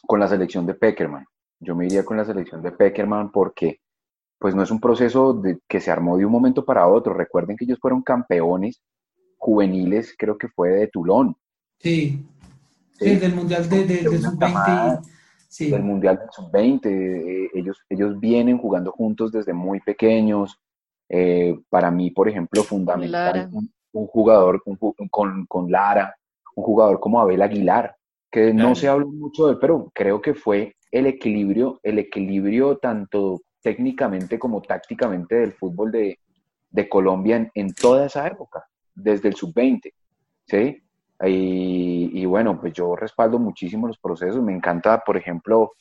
[0.06, 1.26] con la selección de Peckerman.
[1.60, 3.80] Yo me iría con la selección de Peckerman porque
[4.38, 7.14] pues no es un proceso de, que se armó de un momento para otro.
[7.14, 8.82] Recuerden que ellos fueron campeones
[9.40, 11.36] juveniles, creo que fue de Tulón.
[11.80, 12.24] Sí,
[12.92, 15.02] sí, del Mundial de, de, de Sub-20.
[15.48, 15.72] Sí.
[15.72, 16.86] Del Mundial del Sub-20.
[16.86, 20.60] Eh, ellos, ellos vienen jugando juntos desde muy pequeños.
[21.08, 24.78] Eh, para mí, por ejemplo, fundamental un, un, jugador un,
[25.10, 26.16] con, con, Lara,
[26.56, 27.96] un jugador como Abel Aguilar,
[28.30, 32.78] que no se habla mucho de él, pero creo que fue el equilibrio, el equilibrio
[32.78, 36.20] tanto técnicamente como tácticamente del fútbol de,
[36.70, 38.69] de Colombia en, en, toda esa época,
[39.02, 39.94] desde el sub-20,
[40.46, 40.84] ¿sí?
[41.26, 45.74] Y, y, bueno, pues yo respaldo muchísimo los procesos, me encanta, por ejemplo,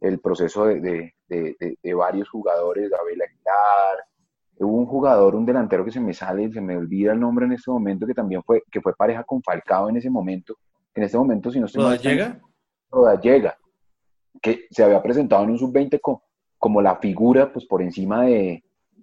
[0.00, 4.04] el proceso de, de, de, de varios jugadores, Abel Aguilar,
[4.58, 7.52] hubo un jugador, un delantero que se me sale, se me olvida el nombre en
[7.52, 10.56] este momento, que también fue, que fue pareja con Falcao en ese momento,
[10.94, 12.40] en este momento, si no estoy llega?
[13.22, 13.58] llega,
[14.42, 16.22] que se había presentado en un sub-20 como,
[16.58, 18.62] como la figura, pues por encima de,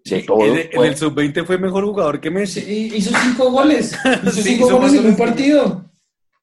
[0.10, 0.46] de Sí, todo.
[0.46, 2.62] en, el- en el sub-20 fue mejor jugador que Messi.
[2.62, 3.98] Sí, hizo cinco goles.
[4.24, 5.86] Hizo Sí, cinco hizo goles en un partido.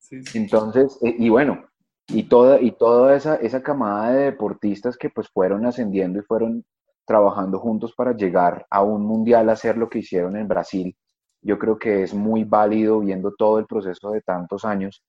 [0.01, 0.39] Sí, sí.
[0.39, 1.65] Entonces, eh, y bueno,
[2.09, 6.65] y toda, y toda esa, esa camada de deportistas que pues fueron ascendiendo y fueron
[7.07, 10.95] trabajando juntos para llegar a un mundial a hacer lo que hicieron en Brasil,
[11.43, 15.03] yo creo que es muy válido viendo todo el proceso de tantos años.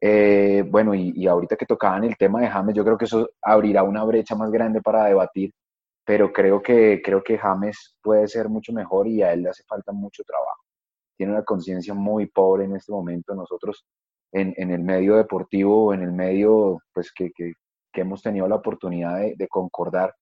[0.00, 3.30] Eh, bueno, y, y ahorita que tocaban el tema de James, yo creo que eso
[3.42, 5.52] abrirá una brecha más grande para debatir,
[6.08, 9.62] pero creo que, creo que James puede ser mucho mejor y a él le hace
[9.64, 10.62] falta mucho trabajo.
[11.18, 13.34] Tiene una conciencia muy pobre en este momento.
[13.34, 13.84] Nosotros
[14.32, 17.52] en, en el medio deportivo, en el medio pues que, que,
[17.92, 20.14] hemos tenido la oportunidad de, concordar,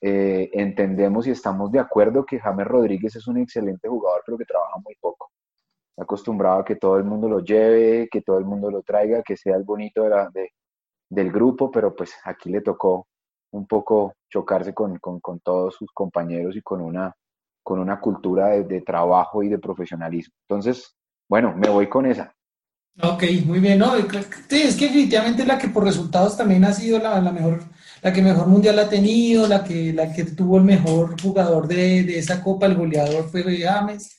[0.00, 4.46] eh, entendemos y estamos de acuerdo que James Rodríguez es un excelente jugador, pero que
[4.46, 5.30] trabaja muy poco.
[5.98, 9.36] Acostumbrado a que todo el mundo lo lleve, que todo el mundo lo traiga, que
[9.36, 10.50] sea el bonito de la, de,
[11.10, 13.09] del grupo, pero pues aquí le tocó
[13.52, 17.14] un poco chocarse con, con, con todos sus compañeros y con una,
[17.62, 20.34] con una cultura de, trabajo y de profesionalismo.
[20.48, 20.94] Entonces,
[21.28, 22.34] bueno, me voy con esa.
[23.02, 23.92] Ok, muy bien, ¿no?
[24.48, 27.60] Sí, es que definitivamente la que por resultados también ha sido la, la mejor,
[28.02, 32.02] la que mejor mundial ha tenido, la que, la que tuvo el mejor jugador de,
[32.04, 34.16] de esa copa, el goleador fue James.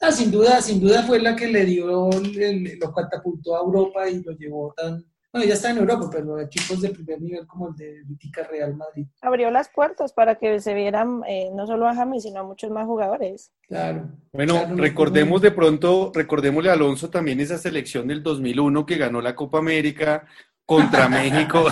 [0.00, 4.08] Ah, sin duda, sin duda fue la que le dio, el- lo catapultó a Europa
[4.08, 7.68] y lo llevó tan, bueno, ya está en Europa, pero equipos de primer nivel como
[7.68, 9.06] el de Vítica Real Madrid.
[9.22, 12.70] Abrió las puertas para que se vieran eh, no solo a James, sino a muchos
[12.70, 13.50] más jugadores.
[13.66, 14.08] Claro.
[14.32, 19.20] Bueno, Claro, recordemos de pronto, recordémosle a Alonso también esa selección del 2001 que ganó
[19.22, 20.26] la Copa América
[20.66, 21.64] contra México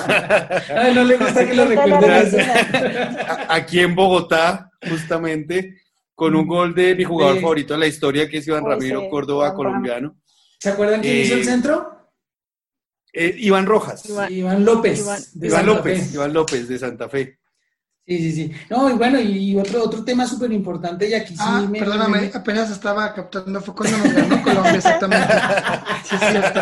[0.74, 2.36] Ay, no le gusta que lo Esa es la recuerden eso.
[2.38, 3.26] vecina.
[3.28, 5.76] a- aquí en Bogotá, justamente,
[6.14, 9.54] con un gol de mi jugador favorito de la historia, que es Iván Ramiro Córdoba,
[9.54, 10.16] colombiano.
[10.58, 11.99] ¿Se acuerdan quién hizo el eh, centro?
[13.12, 14.04] Eh, Iván Rojas.
[14.28, 15.00] Iván, López.
[15.40, 17.38] Iván, López, Iván López de Santa Fe.
[18.06, 18.52] Sí, sí, sí.
[18.68, 22.70] No, y bueno, y otro, otro tema súper importante, y aquí ah, sí Perdóname, apenas
[22.70, 25.28] estaba captando, fue cuando nos ganó Colombia, exactamente.
[26.04, 26.60] Sí, es cierto.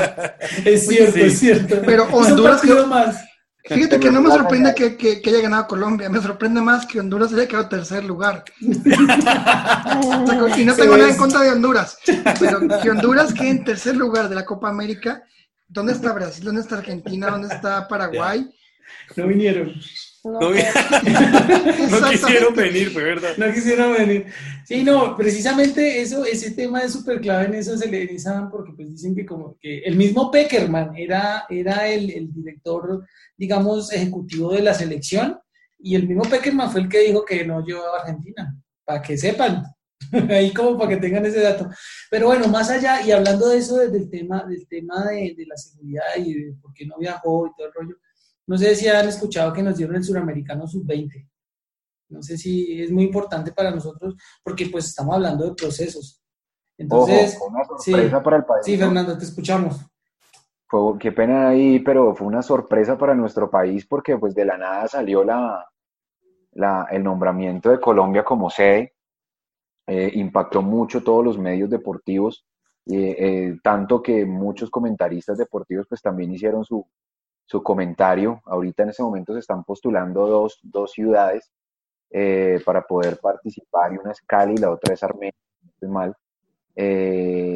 [0.64, 1.76] Es cierto, es cierto.
[1.86, 3.16] Pero Honduras más.
[3.64, 7.32] Fíjate que no me sorprende que, que, haya ganado Colombia, me sorprende más que Honduras
[7.32, 8.44] haya quedado tercer lugar.
[8.60, 8.68] y
[10.64, 11.98] no tengo nada en contra de Honduras,
[12.38, 15.22] pero que Honduras quede en tercer lugar de la Copa América,
[15.68, 16.44] ¿dónde está Brasil?
[16.44, 17.30] ¿Dónde está Argentina?
[17.30, 18.48] ¿Dónde está Paraguay?
[19.16, 19.74] No vinieron.
[20.24, 20.50] No,
[22.10, 23.36] quisieron venir, fue verdad.
[23.36, 24.26] No quisieron venir.
[24.64, 28.72] Sí, no, precisamente eso, ese tema es súper clave en eso, se le dicen porque
[28.72, 33.04] pues dicen que como que el mismo Peckerman era, era el, el director
[33.38, 35.38] digamos, ejecutivo de la selección.
[35.78, 38.54] Y el mismo Peckerman fue el que dijo que no llevaba a Argentina,
[38.84, 39.62] para que sepan,
[40.30, 41.68] ahí como para que tengan ese dato.
[42.10, 46.04] Pero bueno, más allá, y hablando de eso, del tema, del tema de, la seguridad
[46.16, 47.96] y de por qué no viajó y todo el rollo,
[48.46, 51.28] no sé si han escuchado que nos dieron el suramericano sub-20.
[52.10, 56.22] No sé si es muy importante para nosotros porque pues estamos hablando de procesos.
[56.78, 57.38] Entonces,
[57.80, 58.64] sí, para el país.
[58.64, 59.80] Sí, Fernando, te escuchamos
[60.68, 64.58] fue, qué pena ahí, pero fue una sorpresa para nuestro país porque pues de la
[64.58, 65.66] nada salió la,
[66.52, 68.94] la el nombramiento de Colombia como sede,
[69.90, 72.44] eh, impactó mucho todos los medios deportivos,
[72.84, 76.86] eh, tanto que muchos comentaristas deportivos pues también hicieron su,
[77.46, 78.42] su comentario.
[78.44, 81.50] Ahorita en ese momento se están postulando dos, dos ciudades
[82.10, 85.32] eh, para poder participar, y una es Cali y la otra es Armenia,
[85.80, 86.12] no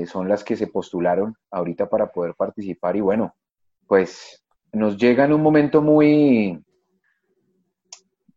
[0.06, 3.34] son las que se postularon ahorita para poder participar y bueno,
[3.86, 4.42] pues
[4.72, 6.64] nos llega en un momento muy,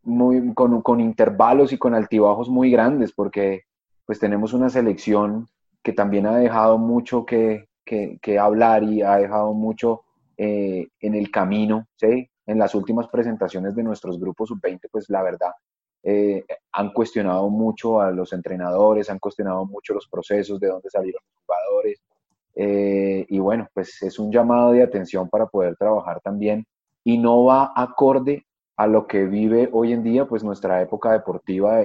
[0.04, 3.64] muy con, con intervalos y con altibajos muy grandes porque
[4.06, 5.48] pues tenemos una selección
[5.82, 10.02] que también ha dejado mucho que, que, hablar y ha dejado mucho
[10.38, 12.30] eh, en el camino, ¿sí?
[12.46, 15.52] En las últimas presentaciones de nuestros grupos sub-20, pues la verdad,
[16.04, 21.22] eh, han cuestionado mucho a los entrenadores, han cuestionado mucho los procesos, de dónde salieron
[21.24, 22.02] los jugadores.
[22.56, 26.66] Eh, y bueno, pues es un llamado de atención para poder trabajar también
[27.04, 28.46] y no va acorde
[28.78, 31.80] a lo que vive hoy en día, pues nuestra época deportiva,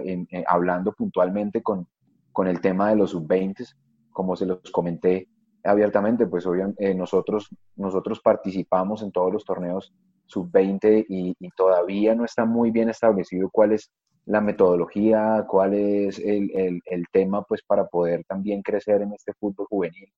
[0.47, 1.87] hablando puntualmente con,
[2.33, 3.67] con el tema de los sub-20,
[4.13, 5.29] como se los comenté
[5.65, 9.93] abiertamente, pues hoy eh, nosotros, nosotros participamos en todos los torneos
[10.27, 13.91] sub-20 y, y, todavía no está muy bien establecido cuál es
[14.27, 19.67] la metodología, cuál es el, el, tema pues para poder también crecer en este fútbol
[19.69, 20.09] juvenil.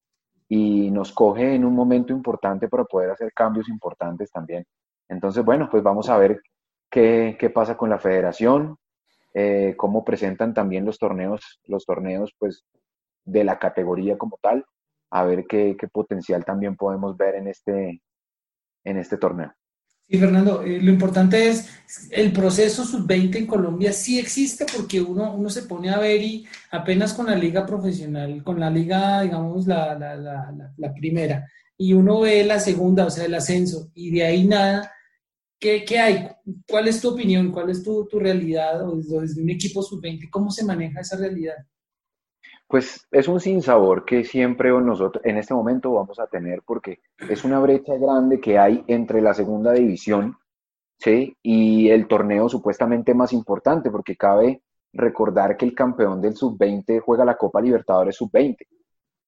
[0.48, 4.66] Y nos coge en un momento importante para poder hacer cambios importantes también.
[5.08, 6.42] Entonces, bueno, pues vamos a ver
[6.90, 8.76] qué, qué pasa con la federación,
[9.34, 12.64] eh, cómo presentan también los torneos, los torneos pues
[13.24, 14.64] de la categoría como tal,
[15.10, 18.02] a ver qué, qué potencial también podemos ver en este,
[18.84, 19.52] en este torneo.
[20.08, 21.70] Sí, Fernando, eh, lo importante es
[22.10, 26.46] el proceso sub-20 en Colombia sí existe porque uno, uno se pone a ver y
[26.70, 31.46] apenas con la liga profesional, con la liga, digamos, la, la, la, la primera,
[31.78, 34.92] y uno ve la segunda, o sea, el ascenso, y de ahí nada,
[35.62, 36.28] ¿qué, qué hay?
[36.68, 37.52] ¿Cuál es tu opinión?
[37.52, 38.86] ¿Cuál es tu, tu realidad?
[38.86, 41.54] O desde, un equipo sub-20, ¿cómo se maneja esa realidad?
[42.66, 47.44] Pues es un sinsabor que siempre nosotros en este momento vamos a tener porque es
[47.44, 50.36] una brecha grande que hay entre la segunda división
[50.98, 51.36] ¿sí?
[51.42, 54.62] y el torneo supuestamente más importante, porque cabe
[54.94, 58.56] recordar que el campeón del sub-20 juega la Copa Libertadores sub-20.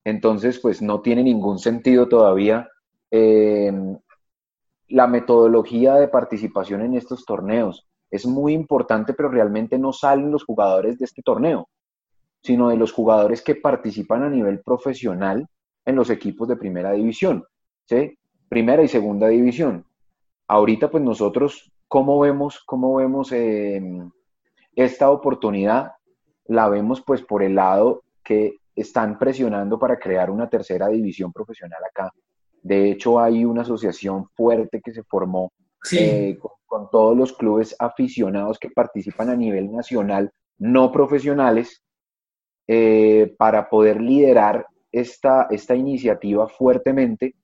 [0.05, 2.69] Entonces, pues no tiene ningún sentido todavía
[3.11, 3.97] em,
[4.95, 7.87] la metodología de participación en estos torneos.
[8.11, 11.69] Es muy importante, pero realmente no salen los jugadores de este torneo
[12.45, 15.49] sino de los jugadores que participan a nivel profesional
[15.87, 17.45] en los equipos de primera división,
[17.87, 18.19] ¿sí?
[18.51, 19.87] Primera y segunda división.
[20.47, 24.11] Ahorita, pues nosotros, ¿cómo vemos, cómo vemos em,
[24.77, 25.93] esta oportunidad?
[26.45, 31.83] La vemos pues por el lado que están presionando para crear una tercera división profesional
[31.83, 32.13] acá.
[32.65, 35.53] De hecho, hay una asociación fuerte que se formó
[35.93, 41.83] eh, con, todos los clubes aficionados que participan a nivel nacional, no profesionales,
[42.67, 47.35] eh, para poder liderar esta, esta iniciativa fuertemente.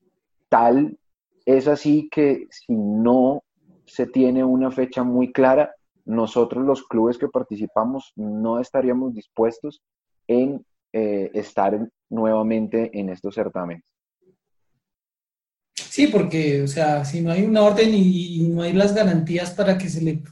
[0.49, 0.97] Tal
[1.45, 3.43] es así que si no
[3.85, 9.83] se tiene una fecha muy clara, nosotros los clubes que participamos no estaríamos dispuestos
[10.27, 13.83] en eh, estar nuevamente en estos certámenes.
[15.91, 19.77] Sí, porque, o sea, si no hay una orden y, no hay las garantías para
[19.77, 20.23] que se le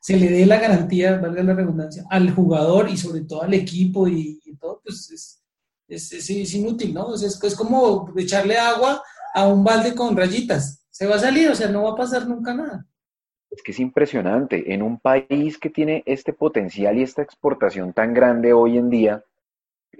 [0.00, 4.06] se le dé la garantía, valga la redundancia, al jugador y sobre todo al equipo
[4.06, 5.42] y, todo, pues es,
[5.88, 7.12] es, es, inútil, ¿no?
[7.16, 9.02] Es, es como echarle agua
[9.34, 10.86] a un balde con rayitas.
[10.88, 12.86] Se va a salir, o sea, no va a pasar nunca nada.
[13.50, 14.72] Es que es impresionante.
[14.72, 19.24] En un país que tiene este potencial y esta exportación tan grande hoy en día,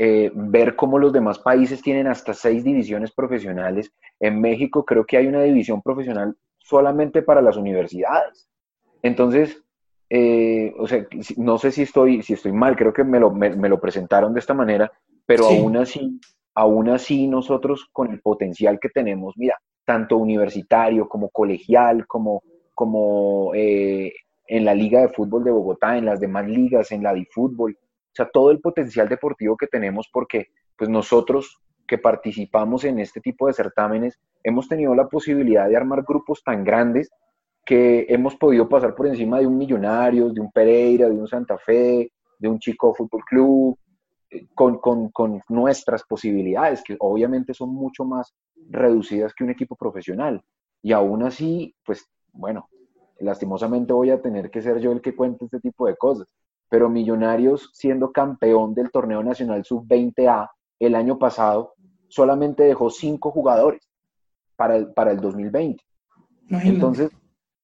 [0.00, 3.92] eh, ver cómo los demás países tienen hasta seis divisiones profesionales.
[4.20, 8.48] En México creo que hay una división profesional solamente para las universidades.
[9.02, 9.60] Entonces,
[10.08, 11.04] eh, o sea,
[11.36, 14.40] no sé si estoy, si estoy mal, creo que me lo, me, lo presentaron de
[14.40, 14.90] esta manera,
[15.26, 16.20] pero aún así,
[16.54, 22.42] aún así nosotros con el potencial que tenemos, mira, tanto universitario como colegial, como,
[22.72, 24.12] como eh,
[24.46, 27.76] en la Liga de Fútbol de Bogotá, en las demás ligas, en la de fútbol,
[28.18, 33.46] sea, todo el potencial deportivo que tenemos porque pues nosotros que participamos en este tipo
[33.46, 37.10] de certámenes hemos tenido la posibilidad de armar grupos tan grandes
[37.64, 41.58] que hemos podido pasar por encima de un Millonarios, de un Pereira, de un Santa
[41.58, 43.78] Fe, de un Chico Fútbol Club,
[44.30, 48.34] eh, con, con, con, nuestras posibilidades, que obviamente son mucho más
[48.70, 50.42] reducidas que un equipo profesional.
[50.82, 52.68] Y aún así, pues bueno,
[53.20, 56.26] lastimosamente voy a tener que ser yo el que cuente este tipo de cosas.
[56.68, 61.74] Pero Millonarios, siendo campeón del torneo nacional sub-20A el año pasado,
[62.08, 63.82] solamente dejó cinco jugadores
[64.56, 65.82] para el, para el 2020.
[66.50, 67.10] Entonces,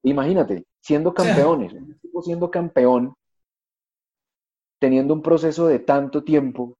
[0.04, 1.74] Imagínate, siendo campeones,
[2.22, 3.14] siendo campeón,
[4.78, 6.76] teniendo un proceso de tanto tiempo.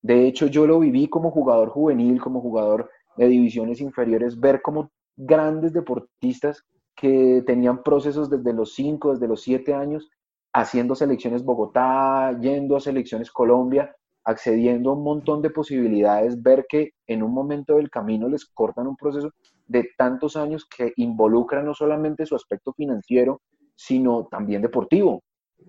[0.00, 4.92] De hecho, yo lo viví como jugador juvenil, como jugador de divisiones inferiores, ver como
[5.16, 6.62] grandes deportistas
[6.94, 10.08] que tenían procesos desde los 5, desde los 7 años,
[10.52, 13.94] haciendo selecciones Bogotá, yendo a selecciones Colombia,
[14.24, 18.86] accediendo a un montón de posibilidades, ver que en un momento del camino les cortan
[18.86, 19.32] un proceso
[19.66, 23.40] de tantos años que involucra no solamente su aspecto financiero,
[23.74, 25.22] sino también deportivo.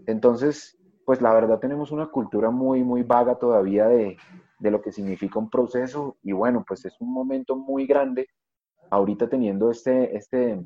[0.07, 4.18] Entonces, pues la verdad tenemos una cultura muy, muy vaga todavía de,
[4.60, 8.27] lo que significa un proceso y bueno, pues es un momento muy grande
[8.89, 10.61] ahorita teniendo este, este,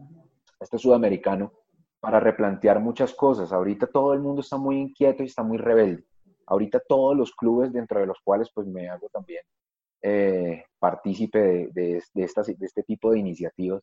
[0.59, 1.51] este sudamericano
[2.03, 3.53] para replantear muchas cosas.
[3.53, 6.03] Ahorita todo el mundo está muy inquieto y está muy rebelde.
[6.47, 9.41] Ahorita todos los clubes dentro de los cuales pues me hago también
[10.01, 13.81] eh, partícipe de, de, de, de este tipo de iniciativas,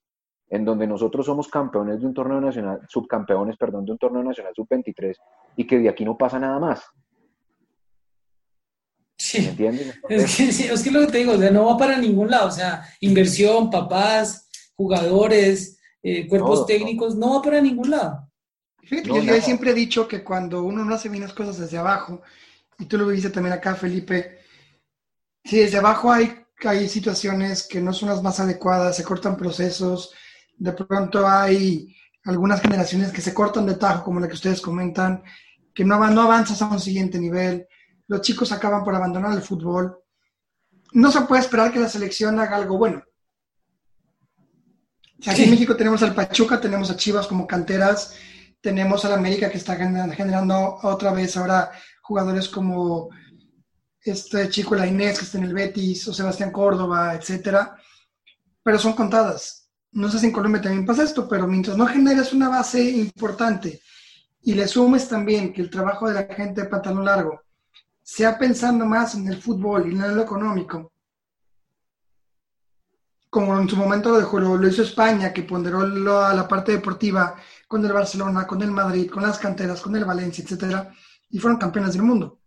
[0.50, 4.52] en donde nosotros somos campeones de un torneo nacional, subcampeones, perdón, de un torneo nacional
[4.54, 5.16] sub-23
[5.56, 6.84] y que de aquí no pasa nada más.
[9.16, 9.46] Sí.
[9.46, 9.98] entiendes?
[10.10, 12.48] Es que, es que lo que te digo, o sea, no va para ningún lado,
[12.48, 17.36] o sea, inversión, papás, jugadores, eh, cuerpos técnicos, no.
[17.36, 18.28] va para ningún lado.
[18.82, 22.22] Fíjate yo siempre he dicho que cuando uno no hace bien las cosas desde abajo,
[22.78, 24.40] y tú lo viste también acá, Felipe,
[25.44, 30.12] Sí, desde abajo hay, hay situaciones que no son las más adecuadas, se cortan procesos,
[30.56, 35.22] de pronto hay algunas generaciones que se cortan de tajo, como la que ustedes comentan,
[35.74, 37.66] que no, no avanzas a un siguiente nivel,
[38.06, 39.98] los chicos acaban por abandonar el fútbol.
[40.92, 43.02] No se puede esperar que la selección haga algo bueno.
[45.26, 48.14] Aquí en México tenemos al Pachuca, tenemos a Chivas como canteras,
[48.60, 51.70] tenemos al América que está generando otra vez ahora
[52.02, 53.10] jugadores como
[54.02, 57.76] este chico la Inés que está en el Betis, o Sebastián Córdoba, etcétera,
[58.62, 59.68] pero son contadas.
[59.92, 63.80] No sé si en Colombia también pasa esto, pero mientras no generes una base importante
[64.42, 67.40] y le sumes también que el trabajo de la gente de pantalón largo
[68.02, 70.92] sea pensando más en el fútbol y en lo económico,
[73.30, 75.80] como en su momento lo, lo hizo España, que ponderó
[76.20, 77.36] a la parte deportiva
[77.66, 80.92] con el Barcelona, con el Madrid, con las canteras, con el Valencia, etcétera,
[81.30, 82.40] y fueron campeones del mundo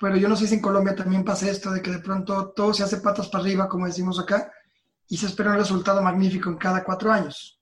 [0.00, 2.72] pero yo no sé si en Colombia también pasa esto de que de pronto todo
[2.72, 4.50] se hace patas para arriba, como decimos acá,
[5.06, 7.60] y se espera un resultado magnífico en cada cuatro años.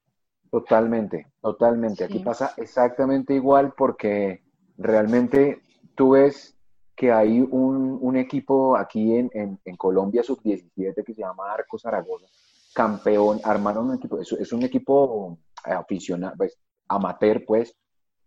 [0.48, 2.04] Totalmente, totalmente.
[2.04, 4.44] Aquí pasa exactamente igual porque
[4.76, 5.62] realmente
[5.96, 6.56] tú ves
[6.98, 12.26] que hay un, equipo aquí en, en, Colombia sub-17 que se llama Arco Zaragoza,
[12.74, 16.58] campeón, armaron un equipo, es, es un equipo aficionado, pues,
[16.88, 17.72] amateur, pues,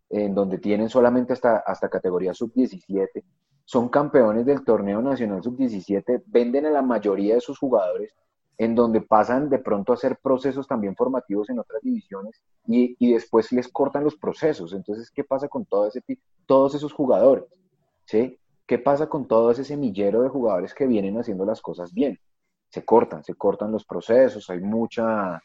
[0.10, 3.22] en donde tienen solamente hasta, hasta categoría sub-17
[3.66, 8.14] son campeones del torneo nacional sub-17, venden a la mayoría de sus jugadores,
[8.58, 13.14] en donde pasan de pronto a hacer procesos también formativos en otras divisiones y, y
[13.14, 14.74] después les cortan los procesos.
[14.74, 16.02] Entonces, ¿qué pasa con todo ese,
[16.46, 17.46] todos esos jugadores?
[18.06, 18.41] ¿Sí?
[18.72, 22.18] ¿Qué pasa con todo ese semillero de jugadores que vienen haciendo las cosas bien?
[22.70, 25.44] Se cortan, se cortan los procesos, hay mucha,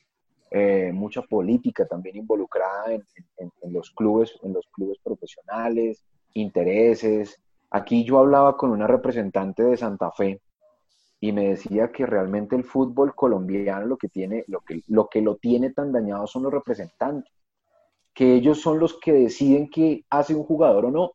[0.48, 3.02] eh, mucha política también involucrada en,
[3.38, 6.04] en, los clubes, en los clubes profesionales,
[6.34, 10.40] intereses, Aquí yo hablaba con una representante de Santa Fe
[11.18, 15.20] y me decía que realmente el fútbol colombiano lo que tiene, lo que, lo que
[15.20, 17.32] lo tiene tan dañado son los representantes.
[18.14, 21.10] que ellos son los que deciden qué hace un jugador o no.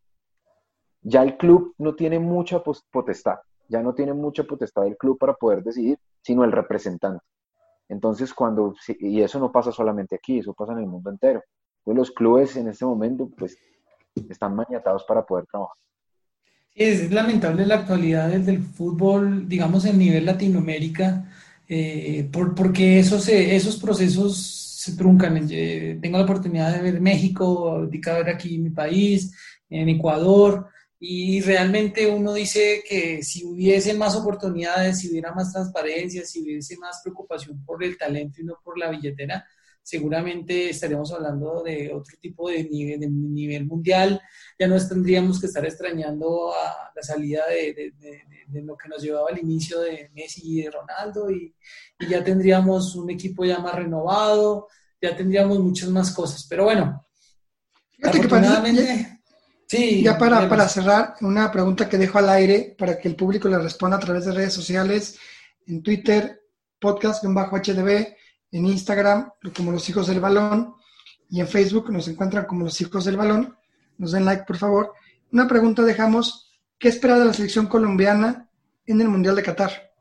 [1.02, 5.34] Ya el club no tiene mucha potestad, ya no tiene mucha potestad el club para
[5.34, 7.24] poder decidir, sino el representante.
[7.90, 11.44] Entonces, cuando, y eso no pasa solamente aquí, eso pasa en el mundo entero.
[11.80, 13.58] Entonces, los clubes en este momento, pues,
[14.30, 15.76] están maniatados para poder trabajar.
[16.74, 21.30] Es lamentable la actualidad del fútbol, digamos, en nivel Latinoamérica,
[21.68, 25.48] eh, por, porque esos, esos procesos se truncan.
[25.50, 29.36] Eh, tengo la oportunidad de ver México, de ver aquí mi país,
[29.70, 30.68] en Ecuador,
[31.04, 36.78] y realmente uno dice que si hubiese más oportunidades, si hubiera más transparencia, si hubiese
[36.78, 39.44] más preocupación por el talento y no por la billetera,
[39.82, 44.22] seguramente estaríamos hablando de otro tipo de nivel, de nivel mundial.
[44.60, 49.30] Ya no tendríamos que estar extrañando a la salida de, de, lo que nos llevaba
[49.32, 51.56] al inicio de Messi y de Ronaldo y,
[52.00, 54.68] y, ya tendríamos un equipo ya más renovado,
[55.02, 56.46] ya tendríamos muchas más cosas.
[56.48, 57.08] Pero bueno,
[58.04, 59.21] afortunadamente...
[59.72, 63.48] Sí, ya para, para, cerrar, una pregunta que dejo al aire para que el público
[63.48, 65.18] le responda a través de redes sociales,
[65.66, 66.42] en Twitter,
[66.78, 68.14] podcast-hdb,
[68.52, 70.74] en Instagram como Los Hijos del Balón
[71.30, 73.56] y en Facebook nos encuentran como Los Hijos del Balón.
[73.98, 74.92] Nos den like, por favor.
[75.32, 78.50] Una pregunta dejamos, ¿qué espera de la selección colombiana
[78.86, 79.94] en el Mundial de Qatar?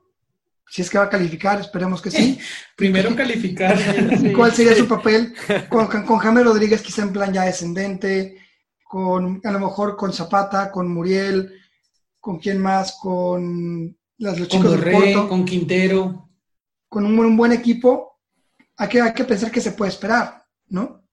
[0.68, 2.40] Si es que va a calificar, esperemos que sí.
[2.76, 3.78] Primero calificar.
[4.34, 5.32] ¿Cuál sería su papel?
[5.68, 8.49] Con, con Jaime Rodríguez quizá en plan ya descendente,
[8.90, 11.54] con a lo mejor con Zapata, con Muriel,
[12.18, 16.28] con quién más, con las, los chicos con Porto, con Quintero.
[16.88, 18.18] Con un, buen equipo,
[18.76, 21.04] hay que, hay que pensar que se puede esperar, ¿no?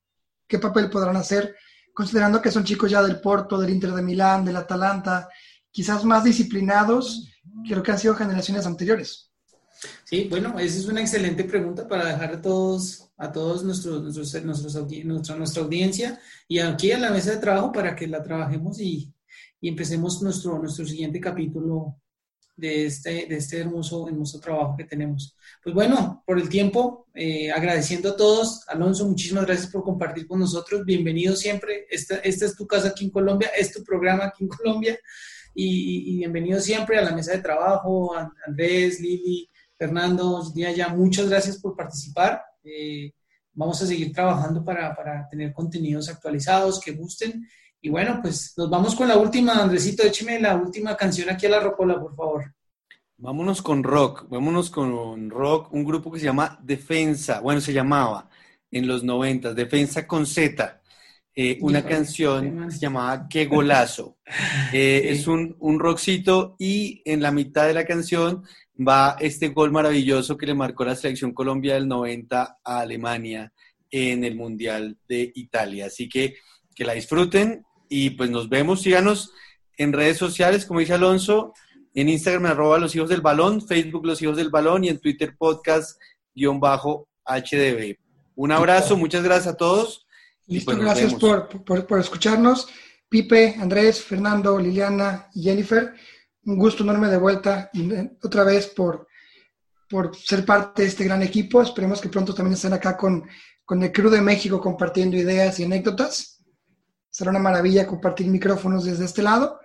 [0.47, 1.55] ¿Qué papel podrán hacer?
[1.93, 5.29] Considerando que son chicos ya del Porto, del Inter de Milán, del Atalanta,
[5.69, 7.29] quizás más disciplinados
[7.63, 9.31] que lo que han sido generaciones anteriores.
[10.03, 14.33] Sí, bueno, esa es una excelente pregunta para dejar a todos, a todos nuestros, nuestros,
[15.05, 19.11] nuestra, nuestra audiencia y aquí a la mesa de trabajo para que la trabajemos y,
[19.59, 21.97] y empecemos nuestro, nuestro siguiente capítulo
[22.55, 25.35] de este, de este hermoso, hermoso trabajo que tenemos.
[25.63, 28.67] Pues bueno, por el tiempo, eh, agradeciendo a todos.
[28.67, 30.83] Alonso, muchísimas gracias por compartir con nosotros.
[30.83, 31.85] Bienvenido siempre.
[31.89, 34.97] Esta, esta es tu casa aquí en Colombia, es tu programa aquí en Colombia.
[35.53, 38.15] Y, y bienvenido siempre a la mesa de trabajo,
[38.45, 42.41] Andrés, Lili, Fernando, ya muchas gracias por participar.
[42.67, 43.13] Eh,
[43.53, 47.47] vamos a seguir trabajando para, para, tener contenidos actualizados que gusten.
[47.81, 51.49] Y bueno, pues nos vamos con la última, Andresito, écheme la última canción aquí a
[51.49, 52.53] la Rocola, por favor.
[53.17, 58.29] Vámonos con rock, vámonos con rock, un grupo que se llama Defensa, bueno, se llamaba
[58.69, 60.81] en los noventas, Defensa con Z.
[61.39, 64.17] Eh, una canción que se llamaba Qué golazo.
[64.73, 68.43] Eh, es un, un rockcito y en la mitad de la canción
[68.85, 73.51] va este gol maravilloso que le marcó la selección Colombia del 90 a Alemania
[73.89, 75.87] en el Mundial de Italia.
[75.87, 76.35] Así que
[76.77, 79.31] que la disfruten y pues nos vemos, síganos
[79.77, 81.53] en redes sociales, como dice Alonso,
[81.95, 85.35] en Instagram arroba los hijos del balón, Facebook los hijos del balón y en Twitter
[85.37, 85.99] podcast
[86.35, 87.95] guion bajo HDB.
[88.35, 90.05] Un abrazo, muchas gracias a todos.
[90.45, 92.67] Listo, pues gracias por, por escucharnos.
[93.09, 95.93] Pipe, Andrés, Fernando, Liliana y Jennifer
[96.47, 99.07] un gusto enorme de vuelta eh, otra vez por,
[99.89, 101.61] por ser parte de este gran equipo.
[101.61, 103.23] Esperemos que pronto también estén acá con,
[103.65, 106.41] con el Crew de México compartiendo ideas y anécdotas.
[107.09, 109.59] Será una maravilla compartir micrófonos desde este lado.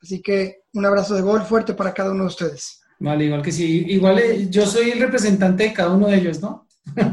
[0.00, 2.82] Así que un abrazo de gol fuerte para cada uno de ustedes.
[2.98, 3.86] Vale, igual que sí.
[3.88, 6.66] Igual eh, yo soy el representante de cada uno de ellos, ¿no?
[6.96, 7.10] un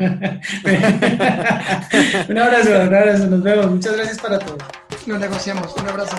[2.37, 3.71] abrazo, un abrazo, nos vemos.
[3.71, 4.61] Muchas gracias para todos.
[5.07, 5.73] Lo negociamos.
[5.77, 6.17] Un abrazo.